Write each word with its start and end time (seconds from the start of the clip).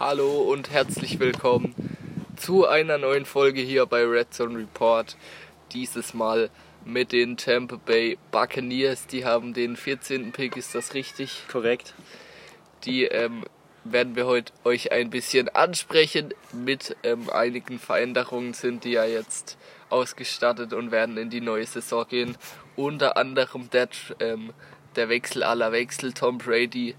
Hallo 0.00 0.40
und 0.50 0.70
herzlich 0.70 1.18
willkommen 1.18 1.74
zu 2.34 2.66
einer 2.66 2.96
neuen 2.96 3.26
Folge 3.26 3.60
hier 3.60 3.84
bei 3.84 4.02
Red 4.02 4.32
Zone 4.32 4.58
Report. 4.60 5.14
Dieses 5.72 6.14
Mal 6.14 6.48
mit 6.86 7.12
den 7.12 7.36
Tampa 7.36 7.76
Bay 7.76 8.16
Buccaneers. 8.30 9.08
Die 9.08 9.26
haben 9.26 9.52
den 9.52 9.76
14. 9.76 10.32
Pick, 10.32 10.56
ist 10.56 10.74
das 10.74 10.94
richtig? 10.94 11.42
Korrekt. 11.52 11.92
Die 12.84 13.04
ähm, 13.04 13.44
werden 13.84 14.16
wir 14.16 14.24
heute 14.24 14.54
euch 14.64 14.90
ein 14.90 15.10
bisschen 15.10 15.50
ansprechen. 15.50 16.32
Mit 16.54 16.96
ähm, 17.02 17.28
einigen 17.28 17.78
Veränderungen 17.78 18.54
sind 18.54 18.84
die 18.84 18.92
ja 18.92 19.04
jetzt 19.04 19.58
ausgestattet 19.90 20.72
und 20.72 20.92
werden 20.92 21.18
in 21.18 21.28
die 21.28 21.42
neue 21.42 21.66
Saison 21.66 22.06
gehen. 22.08 22.38
Unter 22.74 23.18
anderem 23.18 23.68
der, 23.68 23.90
ähm, 24.18 24.54
der 24.96 25.10
Wechsel 25.10 25.42
aller 25.42 25.72
Wechsel. 25.72 26.14
Tom 26.14 26.38
Brady 26.38 26.94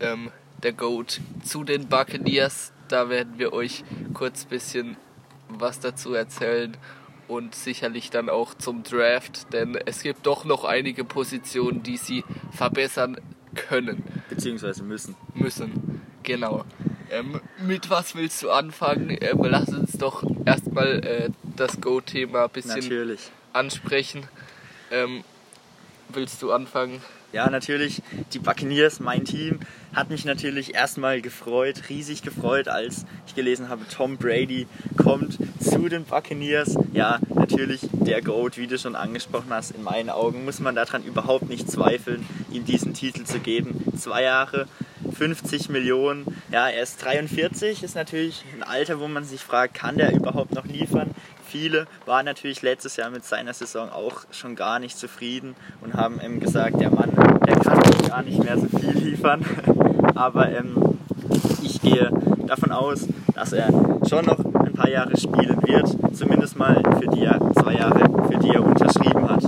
ähm, 0.00 0.30
der 0.62 0.72
Goat 0.72 1.20
zu 1.44 1.64
den 1.64 1.88
Buccaneers. 1.88 2.72
Da 2.88 3.08
werden 3.08 3.38
wir 3.38 3.52
euch 3.52 3.84
kurz 4.14 4.44
ein 4.44 4.48
bisschen 4.48 4.96
was 5.48 5.80
dazu 5.80 6.14
erzählen 6.14 6.76
und 7.28 7.54
sicherlich 7.54 8.10
dann 8.10 8.28
auch 8.28 8.54
zum 8.54 8.82
Draft, 8.82 9.52
denn 9.52 9.76
es 9.86 10.02
gibt 10.02 10.26
doch 10.26 10.44
noch 10.44 10.64
einige 10.64 11.04
Positionen, 11.04 11.82
die 11.82 11.96
sie 11.96 12.24
verbessern 12.50 13.18
können. 13.54 14.02
Beziehungsweise 14.28 14.82
müssen. 14.82 15.14
Müssen, 15.34 16.02
genau. 16.22 16.64
Ähm, 17.10 17.40
mit 17.58 17.90
was 17.90 18.14
willst 18.14 18.42
du 18.42 18.50
anfangen? 18.50 19.16
Ähm, 19.20 19.42
lass 19.42 19.68
uns 19.68 19.92
doch 19.92 20.24
erstmal 20.46 21.04
äh, 21.04 21.30
das 21.56 21.80
Go-Thema 21.80 22.44
ein 22.44 22.50
bisschen 22.50 22.80
Natürlich. 22.80 23.30
ansprechen. 23.52 24.26
Ähm, 24.90 25.22
willst 26.08 26.42
du 26.42 26.52
anfangen? 26.52 27.02
Ja, 27.32 27.48
natürlich. 27.48 28.02
Die 28.34 28.38
Buccaneers, 28.38 29.00
mein 29.00 29.24
Team, 29.24 29.60
hat 29.94 30.10
mich 30.10 30.26
natürlich 30.26 30.74
erstmal 30.74 31.22
gefreut, 31.22 31.88
riesig 31.88 32.20
gefreut, 32.20 32.68
als 32.68 33.06
ich 33.26 33.34
gelesen 33.34 33.70
habe, 33.70 33.86
Tom 33.88 34.18
Brady 34.18 34.66
kommt 34.98 35.38
zu 35.58 35.88
den 35.88 36.04
Buccaneers. 36.04 36.76
Ja, 36.92 37.20
natürlich 37.34 37.80
der 37.92 38.20
Goat, 38.20 38.58
wie 38.58 38.66
du 38.66 38.78
schon 38.78 38.96
angesprochen 38.96 39.48
hast, 39.50 39.70
in 39.70 39.82
meinen 39.82 40.10
Augen 40.10 40.44
muss 40.44 40.60
man 40.60 40.74
daran 40.74 41.04
überhaupt 41.04 41.48
nicht 41.48 41.70
zweifeln, 41.70 42.26
ihm 42.50 42.66
diesen 42.66 42.92
Titel 42.92 43.24
zu 43.24 43.38
geben. 43.38 43.82
Zwei 43.96 44.24
Jahre, 44.24 44.66
50 45.22 45.68
Millionen. 45.68 46.42
Ja, 46.50 46.68
er 46.68 46.82
ist 46.82 47.04
43, 47.04 47.84
ist 47.84 47.94
natürlich 47.94 48.44
ein 48.56 48.64
Alter, 48.64 48.98
wo 48.98 49.06
man 49.06 49.22
sich 49.22 49.40
fragt, 49.40 49.74
kann 49.74 49.96
der 49.96 50.12
überhaupt 50.12 50.52
noch 50.52 50.64
liefern? 50.64 51.12
Viele 51.46 51.86
waren 52.06 52.24
natürlich 52.24 52.60
letztes 52.62 52.96
Jahr 52.96 53.08
mit 53.08 53.24
seiner 53.24 53.52
Saison 53.52 53.88
auch 53.90 54.22
schon 54.32 54.56
gar 54.56 54.80
nicht 54.80 54.98
zufrieden 54.98 55.54
und 55.80 55.94
haben 55.94 56.18
ähm, 56.20 56.40
gesagt, 56.40 56.80
der 56.80 56.90
Mann, 56.90 57.12
der 57.46 57.54
kann 57.54 57.80
gar 58.08 58.22
nicht 58.24 58.42
mehr 58.42 58.58
so 58.58 58.66
viel 58.66 58.90
liefern. 58.98 59.44
Aber 60.16 60.50
ähm, 60.50 60.98
ich 61.62 61.80
gehe 61.80 62.10
davon 62.48 62.72
aus, 62.72 63.06
dass 63.32 63.52
er 63.52 63.68
schon 64.08 64.24
noch 64.24 64.44
ein 64.56 64.72
paar 64.72 64.88
Jahre 64.88 65.16
spielen 65.16 65.62
wird, 65.62 66.16
zumindest 66.16 66.56
mal 66.56 66.82
für 67.00 67.06
die 67.06 67.30
zwei 67.60 67.74
Jahre, 67.74 68.00
für 68.28 68.38
die 68.40 68.50
er 68.50 68.64
unterschrieben 68.64 69.30
hat. 69.30 69.44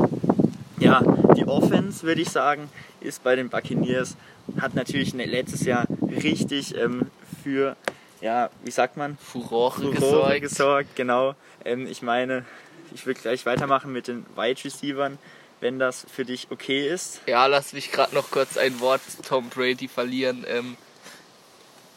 Ja, 0.78 1.03
die 1.36 1.47
Offense 1.47 2.05
würde 2.05 2.20
ich 2.20 2.31
sagen, 2.31 2.69
ist 3.00 3.25
bei 3.25 3.34
den 3.34 3.48
Buccaneers, 3.48 4.16
hat 4.60 4.74
natürlich 4.74 5.12
letztes 5.14 5.64
Jahr 5.64 5.86
richtig 6.02 6.77
ähm, 6.77 7.10
für 7.42 7.77
ja, 8.24 8.48
wie 8.64 8.70
sagt 8.70 8.97
man? 8.97 9.19
Furore, 9.19 9.92
Furore 9.92 10.41
gesorgt. 10.41 10.41
gesorgt. 10.41 10.97
Genau. 10.97 11.34
Ähm, 11.62 11.86
ich 11.86 12.00
meine, 12.00 12.47
ich 12.94 13.05
will 13.05 13.12
gleich 13.12 13.44
weitermachen 13.44 13.92
mit 13.92 14.08
den 14.08 14.25
Wide 14.34 14.64
Receivern, 14.64 15.19
wenn 15.60 15.78
das 15.78 16.06
für 16.10 16.25
dich 16.25 16.48
okay 16.50 16.88
ist. 16.88 17.20
Ja, 17.27 17.44
lass 17.47 17.75
mich 17.75 17.92
gerade 17.92 18.14
noch 18.14 18.30
kurz 18.30 18.56
ein 18.56 18.80
Wort 18.80 19.02
Tom 19.28 19.50
Brady 19.50 19.88
verlieren. 19.88 20.47
Ähm, 20.48 20.78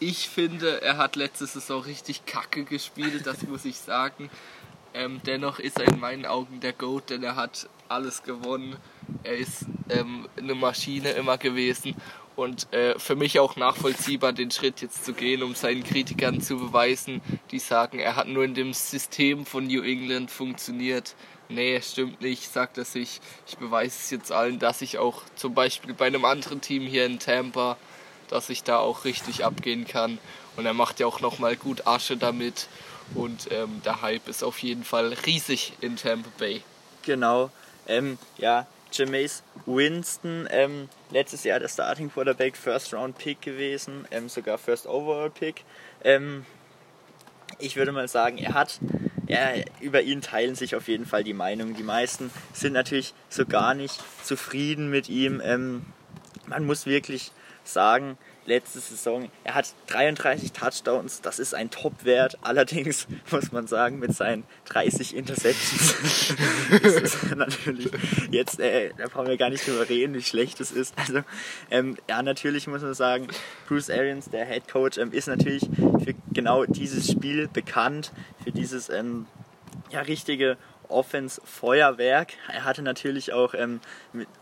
ich 0.02 0.28
finde, 0.28 0.82
er 0.82 0.98
hat 0.98 1.16
letzte 1.16 1.48
Saison 1.48 1.82
richtig 1.82 2.26
kacke 2.26 2.66
gespielt, 2.66 3.26
das 3.26 3.44
muss 3.44 3.64
ich 3.64 3.78
sagen. 3.78 4.30
Ähm, 4.94 5.22
dennoch 5.26 5.60
ist 5.60 5.80
er 5.80 5.88
in 5.88 6.00
meinen 6.02 6.26
Augen 6.26 6.60
der 6.60 6.74
GOAT, 6.74 7.10
denn 7.10 7.24
er 7.24 7.38
hat 7.38 7.70
alles 7.88 8.24
gewonnen. 8.24 8.76
Er 9.24 9.38
ist 9.38 9.66
ähm, 9.90 10.28
eine 10.38 10.56
Maschine 10.56 11.12
immer 11.12 11.38
gewesen 11.38 11.96
und 12.38 12.72
äh, 12.72 12.98
für 13.00 13.16
mich 13.16 13.40
auch 13.40 13.56
nachvollziehbar, 13.56 14.32
den 14.32 14.52
Schritt 14.52 14.82
jetzt 14.82 15.04
zu 15.04 15.14
gehen, 15.14 15.42
um 15.42 15.56
seinen 15.56 15.84
Kritikern 15.84 16.40
zu 16.40 16.58
beweisen, 16.58 17.20
die 17.50 17.58
sagen, 17.58 17.98
er 17.98 18.16
hat 18.16 18.28
nur 18.28 18.44
in 18.44 18.54
dem 18.54 18.74
System 18.74 19.44
von 19.46 19.66
New 19.66 19.82
England 19.82 20.30
funktioniert. 20.30 21.16
Nee, 21.50 21.82
stimmt 21.82 22.22
nicht, 22.22 22.54
sagt 22.54 22.78
er 22.78 22.86
sich. 22.86 23.22
Ich 23.48 23.58
beweise 23.58 23.98
es 24.00 24.12
jetzt 24.12 24.32
allen, 24.32 24.60
dass 24.60 24.84
ich 24.84 25.00
auch 25.00 25.24
zum 25.36 25.56
Beispiel 25.56 25.96
bei 25.96 26.06
einem 26.06 26.26
anderen 26.26 26.62
Team 26.62 26.84
hier 26.84 27.08
in 27.08 27.18
Tampa, 27.18 27.76
dass 28.30 28.50
ich 28.50 28.62
da 28.62 28.78
auch 28.78 29.04
richtig 29.04 29.44
abgehen 29.44 29.88
kann. 29.88 30.20
Und 30.58 30.68
er 30.68 30.76
macht 30.76 31.00
ja 31.00 31.08
auch 31.08 31.22
nochmal 31.22 31.56
gut 31.56 31.88
Asche 31.88 32.18
damit. 32.18 32.68
Und 33.16 33.52
ähm, 33.52 33.82
der 33.84 34.04
Hype 34.04 34.28
ist 34.28 34.44
auf 34.44 34.60
jeden 34.60 34.84
Fall 34.84 35.14
riesig 35.26 35.74
in 35.82 35.96
Tampa 35.96 36.30
Bay. 36.38 36.62
Genau. 37.02 37.50
Ähm, 37.88 38.20
ja, 38.38 38.68
Jameis 38.92 39.44
Winston, 39.66 40.48
ähm, 40.50 40.90
letztes 41.12 41.44
Jahr 41.44 41.60
der 41.60 41.68
Starting 41.68 42.12
Quarterback, 42.12 42.58
First 42.58 42.94
Round 42.94 43.18
Pick 43.18 43.42
gewesen, 43.42 44.06
ähm, 44.12 44.30
sogar 44.30 44.58
First 44.58 44.88
Overall 44.88 45.30
Pick. 45.30 45.64
Ähm, 46.04 46.46
ich 47.60 47.76
würde 47.76 47.92
mal 47.92 48.08
sagen, 48.08 48.38
er 48.38 48.54
hat, 48.54 48.80
ja, 49.28 49.52
über 49.82 50.02
ihn 50.02 50.22
teilen 50.22 50.56
sich 50.56 50.76
auf 50.76 50.88
jeden 50.88 51.06
Fall 51.06 51.24
die 51.24 51.34
Meinungen. 51.34 51.76
Die 51.76 51.84
meisten 51.84 52.32
sind 52.54 52.74
natürlich 52.74 53.14
so 53.30 53.46
gar 53.46 53.74
nicht 53.74 54.02
zufrieden 54.24 54.90
mit 54.90 55.10
ihm. 55.10 55.42
Ähm, 55.44 55.86
man 56.46 56.66
muss 56.66 56.86
wirklich 56.86 57.32
sagen, 57.64 58.18
letzte 58.48 58.80
Saison. 58.80 59.30
Er 59.44 59.56
hat 59.56 59.74
33 59.88 60.52
Touchdowns, 60.52 61.22
das 61.22 61.40
ist 61.40 61.54
ein 61.54 61.70
Top-Wert. 61.70 62.38
Allerdings 62.42 63.08
muss 63.32 63.52
man 63.52 63.68
sagen, 63.68 64.00
mit 64.00 64.16
seinen 64.16 64.44
30 64.66 65.16
Interceptions 65.16 66.32
ist 66.82 67.04
es 67.04 67.32
natürlich 67.36 67.92
jetzt, 68.32 68.60
äh, 68.60 68.92
da 68.98 69.08
brauchen 69.08 69.28
wir 69.28 69.38
gar 69.38 69.50
nicht 69.50 69.68
drüber 69.68 69.88
reden, 69.88 70.14
wie 70.16 70.24
schlecht 70.24 70.60
es 70.62 70.72
ist. 70.72 70.94
Also, 70.98 71.22
ähm, 71.70 71.98
ja, 72.10 72.24
natürlich 72.24 72.68
muss 72.68 72.82
man 72.82 72.94
sagen, 72.94 73.28
Bruce 73.68 73.90
Arians, 73.90 74.30
der 74.30 74.46
Head 74.46 74.68
Coach, 74.68 74.98
ähm, 74.98 75.12
ist 75.12 75.28
natürlich 75.28 75.64
für 76.04 76.16
genau 76.32 76.66
dieses 76.66 77.12
Spiel 77.12 77.48
bekannt, 77.48 78.12
für 78.44 78.52
dieses 78.52 78.90
ähm, 78.90 79.26
ja, 79.92 80.02
richtige 80.02 80.58
Offense-Feuerwerk. 80.90 82.34
Er 82.48 82.64
hatte 82.64 82.82
natürlich 82.82 83.34
auch 83.34 83.54
ähm, 83.54 83.82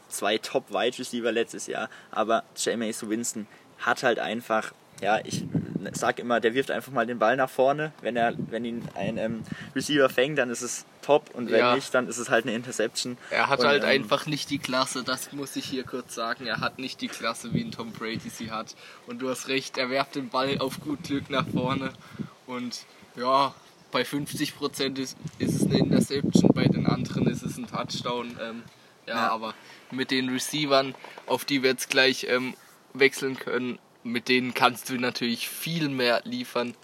zwei 0.09 0.37
Top-Wide 0.37 0.99
Receiver 0.99 1.31
letztes 1.31 1.67
Jahr, 1.67 1.89
aber 2.11 2.43
Jameis 2.55 3.07
Winston 3.07 3.47
hat 3.79 4.03
halt 4.03 4.19
einfach, 4.19 4.73
ja, 5.01 5.19
ich 5.23 5.43
sag 5.93 6.19
immer, 6.19 6.39
der 6.39 6.53
wirft 6.53 6.71
einfach 6.71 6.91
mal 6.91 7.05
den 7.05 7.19
Ball 7.19 7.35
nach 7.35 7.49
vorne. 7.49 7.91
Wenn 8.01 8.15
er, 8.15 8.33
wenn 8.49 8.65
ihn 8.65 8.81
ein 8.95 9.17
ähm, 9.17 9.43
Receiver 9.75 10.09
fängt, 10.09 10.37
dann 10.37 10.49
ist 10.49 10.61
es 10.61 10.85
top 11.01 11.29
und 11.33 11.51
wenn 11.51 11.59
Ja. 11.59 11.75
nicht, 11.75 11.93
dann 11.93 12.07
ist 12.07 12.17
es 12.17 12.29
halt 12.29 12.45
eine 12.45 12.55
Interception. 12.55 13.17
Er 13.29 13.47
hat 13.49 13.59
Und, 13.59 13.67
halt 13.67 13.83
ähm, 13.83 13.89
einfach 13.89 14.25
nicht 14.25 14.49
die 14.49 14.57
Klasse, 14.57 15.03
das 15.03 15.31
muss 15.31 15.55
ich 15.55 15.65
hier 15.65 15.83
kurz 15.83 16.15
sagen. 16.15 16.47
Er 16.47 16.59
hat 16.59 16.79
nicht 16.79 17.01
die 17.01 17.07
Klasse, 17.07 17.53
wie 17.53 17.61
ein 17.61 17.71
Tom 17.71 17.91
Brady 17.91 18.29
sie 18.29 18.49
hat. 18.51 18.75
Und 19.05 19.21
du 19.21 19.29
hast 19.29 19.47
recht, 19.47 19.77
er 19.77 19.89
werft 19.91 20.15
den 20.15 20.29
Ball 20.29 20.57
auf 20.59 20.79
gut 20.81 21.03
Glück 21.03 21.29
nach 21.29 21.45
vorne. 21.47 21.91
Und 22.47 22.85
ja, 23.15 23.53
bei 23.91 24.01
50% 24.01 24.97
ist, 24.97 25.15
ist 25.37 25.53
es 25.55 25.65
eine 25.65 25.77
Interception, 25.77 26.49
bei 26.53 26.65
den 26.65 26.87
anderen 26.87 27.27
ist 27.27 27.43
es 27.43 27.57
ein 27.57 27.67
Touchdown. 27.67 28.37
Ähm, 28.41 28.63
ja, 29.07 29.15
Ja. 29.15 29.29
aber 29.31 29.53
mit 29.91 30.09
den 30.09 30.29
Receivern, 30.29 30.95
auf 31.27 31.45
die 31.45 31.61
wir 31.61 31.69
jetzt 31.69 31.89
gleich 31.91 32.25
ähm, 32.27 32.55
wechseln 32.99 33.37
können, 33.37 33.79
mit 34.03 34.29
denen 34.29 34.53
kannst 34.53 34.89
du 34.89 34.97
natürlich 34.97 35.49
viel 35.49 35.89
mehr 35.89 36.21
liefern, 36.23 36.75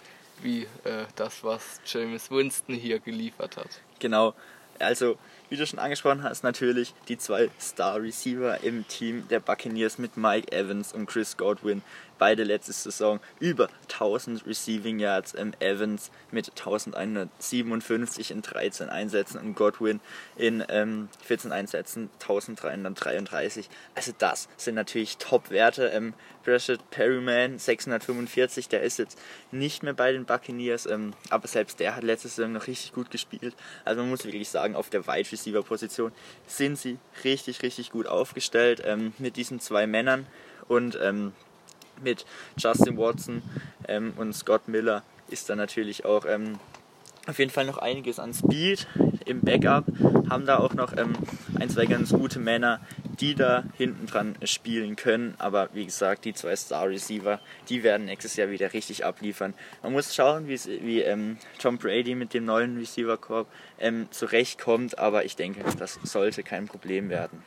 wie 0.42 0.62
äh, 0.84 1.06
das, 1.16 1.44
was 1.44 1.80
James 1.86 2.30
Winston 2.30 2.74
hier 2.74 2.98
geliefert 2.98 3.56
hat. 3.56 3.80
Genau. 4.00 4.34
Also, 4.78 5.16
wie 5.48 5.56
du 5.56 5.66
schon 5.66 5.78
angesprochen 5.78 6.24
hast, 6.24 6.42
natürlich 6.42 6.94
die 7.08 7.18
zwei 7.18 7.50
Star-Receiver 7.60 8.64
im 8.64 8.88
Team 8.88 9.28
der 9.28 9.38
Buccaneers 9.38 9.98
mit 9.98 10.16
Mike 10.16 10.50
Evans 10.50 10.92
und 10.92 11.06
Chris 11.06 11.36
Godwin. 11.36 11.82
Beide 12.18 12.44
letzte 12.44 12.72
Saison 12.72 13.20
über 13.40 13.68
1000 13.82 14.46
Receiving 14.46 14.98
Yards. 14.98 15.34
Ähm, 15.34 15.52
Evans 15.60 16.10
mit 16.30 16.50
1157 16.50 18.30
in 18.30 18.42
13 18.42 18.88
Einsätzen 18.88 19.38
und 19.38 19.54
Godwin 19.54 20.00
in 20.36 20.64
ähm, 20.68 21.08
14 21.24 21.52
Einsätzen 21.52 22.10
1333. 22.20 23.68
Also 23.94 24.12
das 24.18 24.48
sind 24.56 24.74
natürlich 24.74 25.18
Top-Werte. 25.18 25.88
Ähm, 25.88 26.14
Rashad 26.46 26.90
Perryman 26.90 27.58
645, 27.58 28.68
der 28.68 28.82
ist 28.82 28.98
jetzt 28.98 29.18
nicht 29.50 29.82
mehr 29.82 29.94
bei 29.94 30.12
den 30.12 30.24
Buccaneers, 30.24 30.86
ähm, 30.86 31.14
aber 31.30 31.46
selbst 31.46 31.80
der 31.80 31.96
hat 31.96 32.02
letzte 32.02 32.28
Saison 32.28 32.52
noch 32.52 32.66
richtig 32.66 32.92
gut 32.92 33.10
gespielt. 33.10 33.54
Also 33.84 34.00
man 34.00 34.10
muss 34.10 34.24
wirklich 34.24 34.48
sagen, 34.48 34.74
auf 34.74 34.90
der 34.90 35.06
Wide 35.06 35.30
Receiver 35.30 35.62
Position 35.62 36.12
sind 36.46 36.78
sie 36.78 36.98
richtig, 37.24 37.62
richtig 37.62 37.90
gut 37.90 38.06
aufgestellt 38.06 38.82
ähm, 38.84 39.12
mit 39.18 39.36
diesen 39.36 39.60
zwei 39.60 39.86
Männern 39.86 40.26
und 40.68 40.98
ähm, 41.00 41.32
mit 42.02 42.24
Justin 42.56 42.96
Watson 42.96 43.42
ähm, 43.88 44.12
und 44.16 44.34
Scott 44.34 44.68
Miller 44.68 45.02
ist 45.28 45.48
da 45.48 45.56
natürlich 45.56 46.04
auch 46.04 46.24
ähm, 46.26 46.58
auf 47.26 47.38
jeden 47.38 47.50
Fall 47.50 47.66
noch 47.66 47.78
einiges 47.78 48.18
an 48.18 48.34
Speed 48.34 48.86
im 49.26 49.40
Backup. 49.40 49.84
Haben 50.28 50.46
da 50.46 50.58
auch 50.58 50.74
noch 50.74 50.96
ähm, 50.96 51.12
ein, 51.58 51.70
zwei 51.70 51.86
ganz 51.86 52.10
gute 52.10 52.40
Männer 52.40 52.80
die 53.22 53.36
da 53.36 53.64
hinten 53.76 54.06
dran 54.06 54.34
spielen 54.44 54.96
können. 54.96 55.34
Aber 55.38 55.68
wie 55.72 55.84
gesagt, 55.84 56.24
die 56.24 56.34
zwei 56.34 56.56
Star 56.56 56.88
Receiver, 56.88 57.40
die 57.68 57.84
werden 57.84 58.06
nächstes 58.06 58.36
Jahr 58.36 58.50
wieder 58.50 58.72
richtig 58.72 59.04
abliefern. 59.04 59.54
Man 59.82 59.92
muss 59.92 60.14
schauen, 60.14 60.48
wie 60.48 61.00
ähm, 61.02 61.38
Tom 61.58 61.78
Brady 61.78 62.16
mit 62.16 62.34
dem 62.34 62.44
neuen 62.44 62.78
Receiver 62.78 63.16
Corp 63.16 63.46
ähm, 63.78 64.08
zurechtkommt, 64.10 64.98
aber 64.98 65.24
ich 65.24 65.36
denke, 65.36 65.62
das 65.78 66.00
sollte 66.02 66.42
kein 66.42 66.66
Problem 66.66 67.08
werden. 67.08 67.42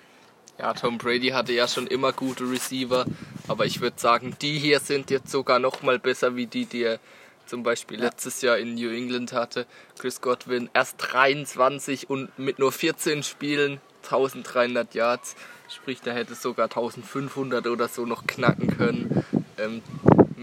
Ja, 0.57 0.73
Tom 0.73 0.97
Brady 0.97 1.29
hatte 1.29 1.51
ja 1.51 1.67
schon 1.67 1.85
immer 1.87 2.13
gute 2.13 2.49
Receiver, 2.49 3.05
aber 3.47 3.65
ich 3.65 3.81
würde 3.81 3.99
sagen, 3.99 4.35
die 4.41 4.57
hier 4.57 4.79
sind 4.79 5.11
jetzt 5.11 5.29
sogar 5.29 5.59
noch 5.59 5.81
mal 5.81 5.99
besser 5.99 6.35
wie 6.35 6.45
die, 6.45 6.65
die 6.65 6.83
er 6.83 6.99
zum 7.45 7.61
Beispiel 7.63 7.97
ja. 7.97 8.05
letztes 8.05 8.41
Jahr 8.41 8.57
in 8.57 8.75
New 8.75 8.89
England 8.89 9.33
hatte. 9.33 9.65
Chris 9.99 10.21
Godwin 10.21 10.69
erst 10.73 10.95
23 10.99 12.09
und 12.09 12.37
mit 12.39 12.57
nur 12.59 12.71
14 12.71 13.23
Spielen 13.23 13.81
1300 14.03 14.93
Yards. 14.95 15.35
Sprich, 15.67 16.01
der 16.01 16.13
hätte 16.13 16.35
sogar 16.35 16.65
1500 16.65 17.67
oder 17.67 17.87
so 17.87 18.05
noch 18.05 18.25
knacken 18.25 18.75
können. 18.77 19.25
Ähm, 19.57 19.81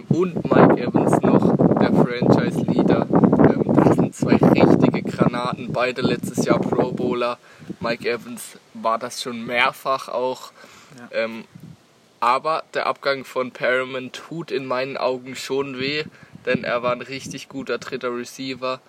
und 0.08 0.44
Mike 0.44 0.80
Evans 0.80 1.20
noch, 1.22 1.56
der 1.78 1.92
Franchise-Leader. 1.92 3.06
Ähm, 3.10 3.72
das 3.74 3.96
sind 3.96 4.14
zwei 4.14 4.36
richtige 4.36 5.02
Granaten, 5.02 5.72
beide 5.72 6.02
letztes 6.02 6.44
Jahr 6.44 6.58
Pro 6.58 6.92
Bowler. 6.92 7.38
Mike 7.80 8.08
Evans 8.08 8.58
war 8.82 8.98
das 8.98 9.22
schon 9.22 9.44
mehrfach 9.46 10.08
auch. 10.08 10.52
Ja. 10.98 11.24
Ähm, 11.24 11.44
aber 12.20 12.62
der 12.74 12.86
Abgang 12.86 13.24
von 13.24 13.50
Perriman 13.50 14.12
tut 14.12 14.50
in 14.50 14.64
meinen 14.64 14.96
Augen 14.96 15.34
schon 15.34 15.80
weh, 15.80 16.04
denn 16.46 16.62
er 16.62 16.82
war 16.82 16.92
ein 16.92 17.02
richtig 17.02 17.48
guter 17.48 17.78
dritter 17.78 18.14
Receiver. 18.14 18.80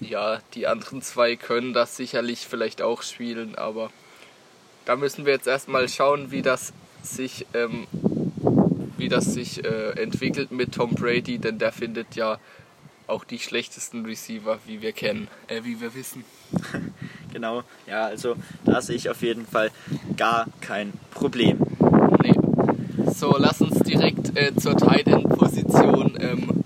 Ja, 0.00 0.40
die 0.54 0.66
anderen 0.66 1.02
zwei 1.02 1.36
können 1.36 1.72
das 1.72 1.96
sicherlich 1.96 2.46
vielleicht 2.48 2.82
auch 2.82 3.02
spielen, 3.02 3.54
aber 3.54 3.90
da 4.86 4.96
müssen 4.96 5.24
wir 5.26 5.34
jetzt 5.34 5.46
erstmal 5.46 5.88
schauen, 5.88 6.30
wie 6.30 6.42
das 6.42 6.72
sich, 7.02 7.46
ähm, 7.54 7.86
wie 8.96 9.08
das 9.08 9.26
sich 9.26 9.64
äh, 9.64 9.90
entwickelt 10.00 10.50
mit 10.50 10.74
Tom 10.74 10.94
Brady, 10.94 11.38
denn 11.38 11.58
der 11.58 11.72
findet 11.72 12.16
ja 12.16 12.38
auch 13.06 13.24
die 13.24 13.38
schlechtesten 13.38 14.04
Receiver, 14.04 14.58
wie 14.66 14.82
wir 14.82 14.92
kennen, 14.92 15.28
äh, 15.48 15.62
wie 15.64 15.80
wir 15.80 15.94
wissen. 15.94 16.24
genau, 17.38 17.62
ja, 17.86 18.06
also 18.06 18.34
da 18.64 18.82
sehe 18.82 18.96
ich 18.96 19.08
auf 19.08 19.22
jeden 19.22 19.46
Fall 19.46 19.70
gar 20.16 20.46
kein 20.60 20.92
Problem. 21.12 21.58
Nee. 22.20 22.34
So, 23.12 23.36
lass 23.38 23.60
uns 23.60 23.78
direkt 23.80 24.36
äh, 24.36 24.54
zur 24.56 24.76
Tight 24.76 25.06
End 25.06 25.28
Position 25.28 26.18
ähm, 26.20 26.64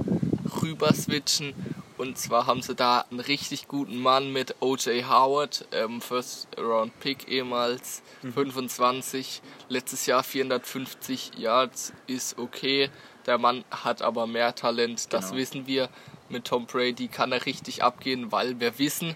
rüber 0.62 0.94
switchen. 0.94 1.52
Und 1.98 2.16
zwar 2.16 2.46
haben 2.46 2.62
sie 2.62 2.74
da 2.74 3.04
einen 3.10 3.20
richtig 3.20 3.68
guten 3.68 3.98
Mann 3.98 4.32
mit 4.32 4.56
O.J. 4.60 5.08
Howard, 5.10 5.68
ähm, 5.72 6.00
First 6.00 6.48
Round 6.58 6.98
Pick 7.00 7.28
ehemals, 7.28 8.02
mhm. 8.22 8.32
25, 8.32 9.42
letztes 9.68 10.06
Jahr 10.06 10.22
450 10.22 11.32
Yards, 11.36 11.92
ist 12.06 12.38
okay. 12.38 12.88
Der 13.26 13.36
Mann 13.36 13.62
hat 13.70 14.00
aber 14.00 14.26
mehr 14.26 14.54
Talent, 14.54 15.12
das 15.12 15.26
genau. 15.26 15.36
wissen 15.36 15.66
wir. 15.66 15.90
Mit 16.30 16.46
Tom 16.46 16.64
Brady 16.64 17.08
kann 17.08 17.30
er 17.30 17.44
richtig 17.44 17.84
abgehen, 17.84 18.32
weil 18.32 18.58
wir 18.58 18.78
wissen, 18.78 19.14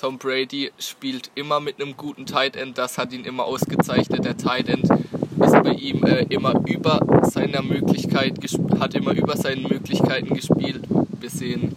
Tom 0.00 0.16
Brady 0.16 0.70
spielt 0.78 1.32
immer 1.34 1.58
mit 1.58 1.82
einem 1.82 1.96
guten 1.96 2.24
Tight 2.24 2.54
End, 2.54 2.78
das 2.78 2.98
hat 2.98 3.12
ihn 3.12 3.24
immer 3.24 3.44
ausgezeichnet. 3.44 4.24
Der 4.24 4.36
Tight 4.36 4.68
End 4.68 4.84
ist 4.84 5.62
bei 5.62 5.72
ihm 5.72 6.04
äh, 6.04 6.24
immer 6.28 6.54
über 6.66 7.00
seiner 7.22 7.62
Möglichkeit, 7.62 8.38
hat 8.78 8.94
immer 8.94 9.10
über 9.12 9.36
seinen 9.36 9.64
Möglichkeiten 9.64 10.34
gespielt. 10.34 10.84
Wir 11.18 11.30
sehen 11.30 11.74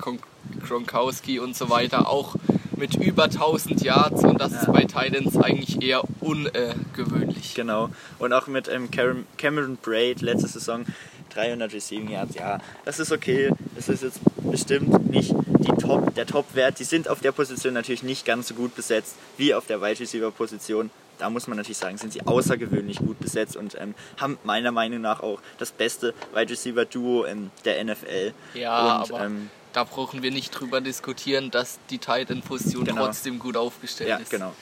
Gronkowski 0.67 1.39
und 1.39 1.55
so 1.55 1.71
weiter 1.71 2.09
auch 2.09 2.35
mit 2.77 2.95
über 2.95 3.23
1000 3.23 3.81
Yards 3.81 4.23
und 4.23 4.39
das 4.39 4.51
ja. 4.51 4.59
ist 4.59 4.71
bei 4.71 4.83
Titans 4.83 5.37
eigentlich 5.37 5.81
eher 5.81 6.03
ungewöhnlich. 6.19 7.55
Genau. 7.55 7.89
Und 8.19 8.33
auch 8.33 8.45
mit 8.45 8.67
ähm, 8.67 8.89
Cameron 8.91 9.77
Braid 9.81 10.21
letzte 10.21 10.47
Saison 10.47 10.85
300 11.33 11.73
Receiving 11.73 12.09
Yards, 12.09 12.35
ja, 12.35 12.59
das 12.85 12.99
ist 12.99 13.11
okay. 13.11 13.51
Das 13.75 13.89
ist 13.89 14.03
jetzt 14.03 14.19
bestimmt 14.37 15.09
nicht 15.09 15.33
die 15.47 15.81
Top, 15.81 16.13
der 16.15 16.25
Top-Wert. 16.25 16.79
Die 16.79 16.83
sind 16.83 17.07
auf 17.07 17.19
der 17.19 17.31
Position 17.31 17.73
natürlich 17.73 18.03
nicht 18.03 18.25
ganz 18.25 18.47
so 18.47 18.53
gut 18.53 18.75
besetzt 18.75 19.15
wie 19.37 19.53
auf 19.53 19.65
der 19.65 19.81
Wide 19.81 19.99
Receiver-Position. 19.99 20.89
Da 21.17 21.29
muss 21.29 21.47
man 21.47 21.57
natürlich 21.57 21.77
sagen, 21.77 21.97
sind 21.97 22.13
sie 22.13 22.25
außergewöhnlich 22.25 22.97
gut 22.97 23.19
besetzt 23.19 23.55
und 23.55 23.79
ähm, 23.79 23.93
haben 24.17 24.39
meiner 24.43 24.71
Meinung 24.71 25.01
nach 25.01 25.21
auch 25.21 25.39
das 25.59 25.71
beste 25.71 26.13
Wide 26.33 26.51
Receiver-Duo 26.51 27.25
in 27.25 27.51
der 27.63 27.83
NFL. 27.83 28.33
Ja, 28.55 29.01
und, 29.01 29.11
aber 29.11 29.25
ähm, 29.25 29.49
da 29.73 29.83
brauchen 29.83 30.23
wir 30.23 30.31
nicht 30.31 30.51
drüber 30.51 30.81
diskutieren, 30.81 31.51
dass 31.51 31.79
die 31.89 31.99
Titan-Position 31.99 32.85
genau. 32.85 33.05
trotzdem 33.05 33.39
gut 33.39 33.55
aufgestellt 33.55 34.09
ja, 34.09 34.17
ist. 34.17 34.31
Genau. 34.31 34.53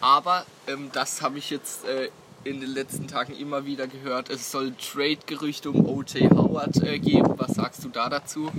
Aber 0.00 0.46
ähm, 0.66 0.90
das 0.92 1.22
habe 1.22 1.38
ich 1.38 1.50
jetzt 1.50 1.84
äh, 1.84 2.08
in 2.44 2.60
den 2.60 2.70
letzten 2.70 3.06
Tagen 3.06 3.34
immer 3.36 3.66
wieder 3.66 3.86
gehört, 3.86 4.30
es 4.30 4.50
soll 4.50 4.72
Trade-Gerüchte 4.72 5.70
um 5.70 5.86
O.J. 5.86 6.30
Howard 6.30 6.82
äh, 6.82 6.98
geben. 6.98 7.34
Was 7.36 7.54
sagst 7.54 7.84
du 7.84 7.88
da 7.88 8.08
dazu? 8.08 8.50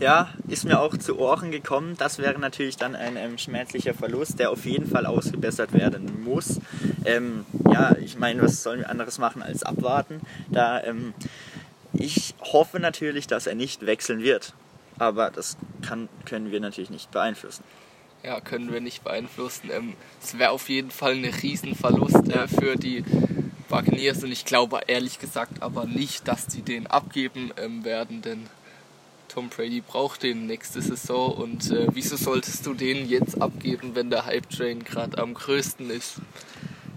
Ja, 0.00 0.28
ist 0.48 0.64
mir 0.64 0.78
auch 0.78 0.96
zu 0.98 1.18
Ohren 1.18 1.50
gekommen. 1.50 1.94
Das 1.96 2.18
wäre 2.18 2.38
natürlich 2.38 2.76
dann 2.76 2.94
ein 2.94 3.16
ähm, 3.16 3.38
schmerzlicher 3.38 3.94
Verlust, 3.94 4.38
der 4.38 4.50
auf 4.50 4.66
jeden 4.66 4.86
Fall 4.86 5.06
ausgebessert 5.06 5.72
werden 5.72 6.22
muss. 6.22 6.60
Ähm, 7.06 7.46
ja, 7.72 7.96
ich 7.96 8.18
meine, 8.18 8.42
was 8.42 8.62
sollen 8.62 8.80
wir 8.80 8.90
anderes 8.90 9.18
machen 9.18 9.42
als 9.42 9.62
abwarten? 9.62 10.20
Da 10.50 10.82
ähm, 10.84 11.14
ich 11.94 12.34
hoffe 12.40 12.78
natürlich, 12.78 13.26
dass 13.26 13.46
er 13.46 13.54
nicht 13.54 13.86
wechseln 13.86 14.22
wird, 14.22 14.52
aber 14.98 15.30
das 15.30 15.56
kann, 15.80 16.10
können 16.26 16.50
wir 16.50 16.60
natürlich 16.60 16.90
nicht 16.90 17.10
beeinflussen 17.10 17.64
ja, 18.26 18.40
können 18.40 18.72
wir 18.72 18.80
nicht 18.80 19.04
beeinflussen. 19.04 19.70
Ähm, 19.72 19.94
es 20.22 20.36
wäre 20.38 20.50
auf 20.50 20.68
jeden 20.68 20.90
Fall 20.90 21.12
ein 21.12 21.24
Riesenverlust 21.24 22.28
äh, 22.28 22.48
für 22.48 22.76
die 22.76 23.04
Buccaneers 23.68 24.24
und 24.24 24.32
ich 24.32 24.44
glaube 24.44 24.80
ehrlich 24.88 25.20
gesagt 25.20 25.62
aber 25.62 25.86
nicht, 25.86 26.26
dass 26.26 26.46
die 26.48 26.62
den 26.62 26.88
abgeben 26.88 27.52
ähm, 27.56 27.84
werden, 27.84 28.22
denn 28.22 28.46
Tom 29.28 29.48
Brady 29.48 29.80
braucht 29.80 30.24
den 30.24 30.46
nächste 30.46 30.82
Saison 30.82 31.34
und 31.34 31.70
äh, 31.70 31.86
wieso 31.92 32.16
solltest 32.16 32.66
du 32.66 32.74
den 32.74 33.08
jetzt 33.08 33.40
abgeben, 33.40 33.94
wenn 33.94 34.10
der 34.10 34.26
Hype 34.26 34.50
Train 34.50 34.82
gerade 34.82 35.18
am 35.18 35.34
größten 35.34 35.88
ist? 35.90 36.20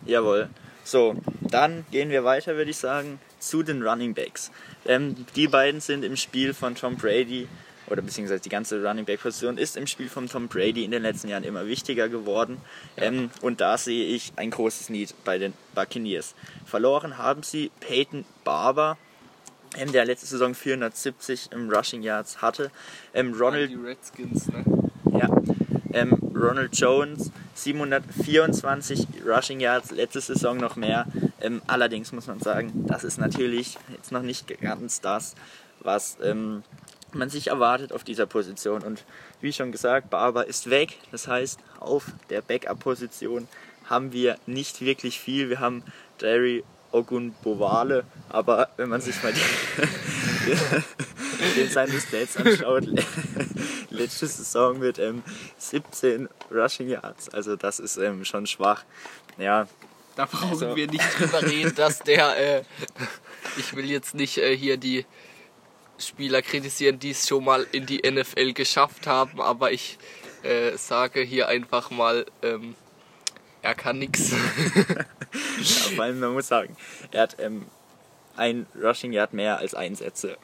Jawohl. 0.05 0.49
So, 0.83 1.15
dann 1.41 1.85
gehen 1.91 2.09
wir 2.09 2.23
weiter, 2.23 2.55
würde 2.55 2.71
ich 2.71 2.77
sagen, 2.77 3.19
zu 3.37 3.61
den 3.61 3.83
Running 3.83 4.15
Backs. 4.15 4.51
Ähm, 4.85 5.15
die 5.35 5.47
beiden 5.47 5.81
sind 5.81 6.03
im 6.03 6.15
Spiel 6.15 6.55
von 6.55 6.73
Tom 6.73 6.95
Brady 6.95 7.47
oder 7.89 8.01
beziehungsweise 8.01 8.41
die 8.41 8.49
ganze 8.49 8.83
Running 8.83 9.05
Back 9.05 9.21
Position 9.21 9.57
ist 9.57 9.77
im 9.77 9.87
Spiel 9.87 10.09
von 10.09 10.27
Tom 10.27 10.47
Brady 10.47 10.83
in 10.83 10.91
den 10.91 11.03
letzten 11.03 11.29
Jahren 11.29 11.43
immer 11.43 11.67
wichtiger 11.67 12.09
geworden. 12.09 12.57
Ja. 12.97 13.03
Ähm, 13.03 13.29
und 13.41 13.61
da 13.61 13.77
sehe 13.77 14.05
ich 14.05 14.33
ein 14.35 14.51
großes 14.51 14.89
Need 14.89 15.13
bei 15.25 15.37
den 15.37 15.53
Buccaneers. 15.75 16.35
Verloren 16.65 17.17
haben 17.17 17.43
sie 17.43 17.71
Peyton 17.79 18.25
Barber, 18.43 18.97
ähm, 19.77 19.91
der 19.91 20.05
letzte 20.05 20.27
Saison 20.27 20.55
470 20.55 21.51
im 21.51 21.69
Rushing 21.69 22.01
Yards 22.01 22.41
hatte. 22.41 22.71
Ähm, 23.13 23.33
Ronald, 23.33 23.69
die 23.69 23.75
Redskins, 23.75 24.47
ne? 24.47 24.63
Ja. 25.11 25.29
Ähm, 25.91 26.13
Ronald 26.35 26.77
Jones 26.77 27.31
724 27.55 29.07
Rushing 29.25 29.59
Yards, 29.59 29.91
letzte 29.91 30.21
Saison 30.21 30.57
noch 30.57 30.75
mehr. 30.75 31.05
Ähm, 31.41 31.61
allerdings 31.67 32.11
muss 32.11 32.27
man 32.27 32.39
sagen, 32.39 32.85
das 32.87 33.03
ist 33.03 33.17
natürlich 33.17 33.77
jetzt 33.91 34.11
noch 34.11 34.21
nicht 34.21 34.47
ganz 34.61 35.01
das, 35.01 35.35
was 35.81 36.17
ähm, 36.23 36.63
man 37.15 37.29
sich 37.29 37.47
erwartet 37.47 37.93
auf 37.93 38.03
dieser 38.03 38.25
Position. 38.25 38.83
Und 38.83 39.03
wie 39.41 39.53
schon 39.53 39.71
gesagt, 39.71 40.09
Barber 40.09 40.47
ist 40.47 40.69
weg. 40.69 40.97
Das 41.11 41.27
heißt, 41.27 41.59
auf 41.79 42.05
der 42.29 42.41
Backup-Position 42.41 43.47
haben 43.85 44.13
wir 44.13 44.37
nicht 44.45 44.81
wirklich 44.81 45.19
viel. 45.19 45.49
Wir 45.49 45.59
haben 45.59 45.83
Jerry 46.21 46.63
Ogunbowale, 46.91 48.03
aber 48.29 48.69
wenn 48.77 48.89
man 48.89 49.01
sich 49.01 49.21
mal 49.21 49.33
die, 49.33 49.41
den 51.55 51.69
seine 51.69 51.99
Stats 51.99 52.37
anschaut, 52.37 52.85
letzte 53.89 54.27
Saison 54.27 54.79
mit 54.79 54.97
ähm, 54.97 55.23
17 55.57 56.27
Rushing 56.51 56.89
Yards, 56.89 57.29
also 57.29 57.55
das 57.55 57.79
ist 57.79 57.97
ähm, 57.97 58.25
schon 58.25 58.47
schwach. 58.47 58.83
Ja, 59.37 59.67
da 60.15 60.25
brauchen 60.25 60.49
also. 60.49 60.75
wir 60.75 60.87
nicht 60.87 61.05
drüber 61.17 61.43
reden, 61.43 61.75
dass 61.75 61.99
der, 61.99 62.37
äh, 62.37 62.63
ich 63.57 63.75
will 63.75 63.85
jetzt 63.85 64.15
nicht 64.15 64.37
äh, 64.37 64.57
hier 64.57 64.77
die 64.77 65.05
Spieler 65.99 66.41
kritisieren, 66.41 66.99
die 66.99 67.11
es 67.11 67.27
schon 67.27 67.43
mal 67.43 67.67
in 67.71 67.85
die 67.85 68.01
NFL 68.09 68.53
geschafft 68.53 69.07
haben, 69.07 69.41
aber 69.41 69.71
ich 69.71 69.97
äh, 70.43 70.77
sage 70.77 71.21
hier 71.21 71.47
einfach 71.47 71.91
mal, 71.91 72.25
ähm, 72.41 72.75
er 73.61 73.75
kann 73.75 73.99
nichts. 73.99 74.31
ja, 74.91 75.95
vor 75.95 76.03
allem, 76.03 76.19
man 76.19 76.33
muss 76.33 76.47
sagen, 76.47 76.75
er 77.11 77.23
hat 77.23 77.35
ähm, 77.39 77.65
ein 78.39 78.65
Rushing 78.81 79.11
Yard 79.11 79.33
mehr 79.33 79.57
als 79.57 79.75
Einsätze. 79.75 80.37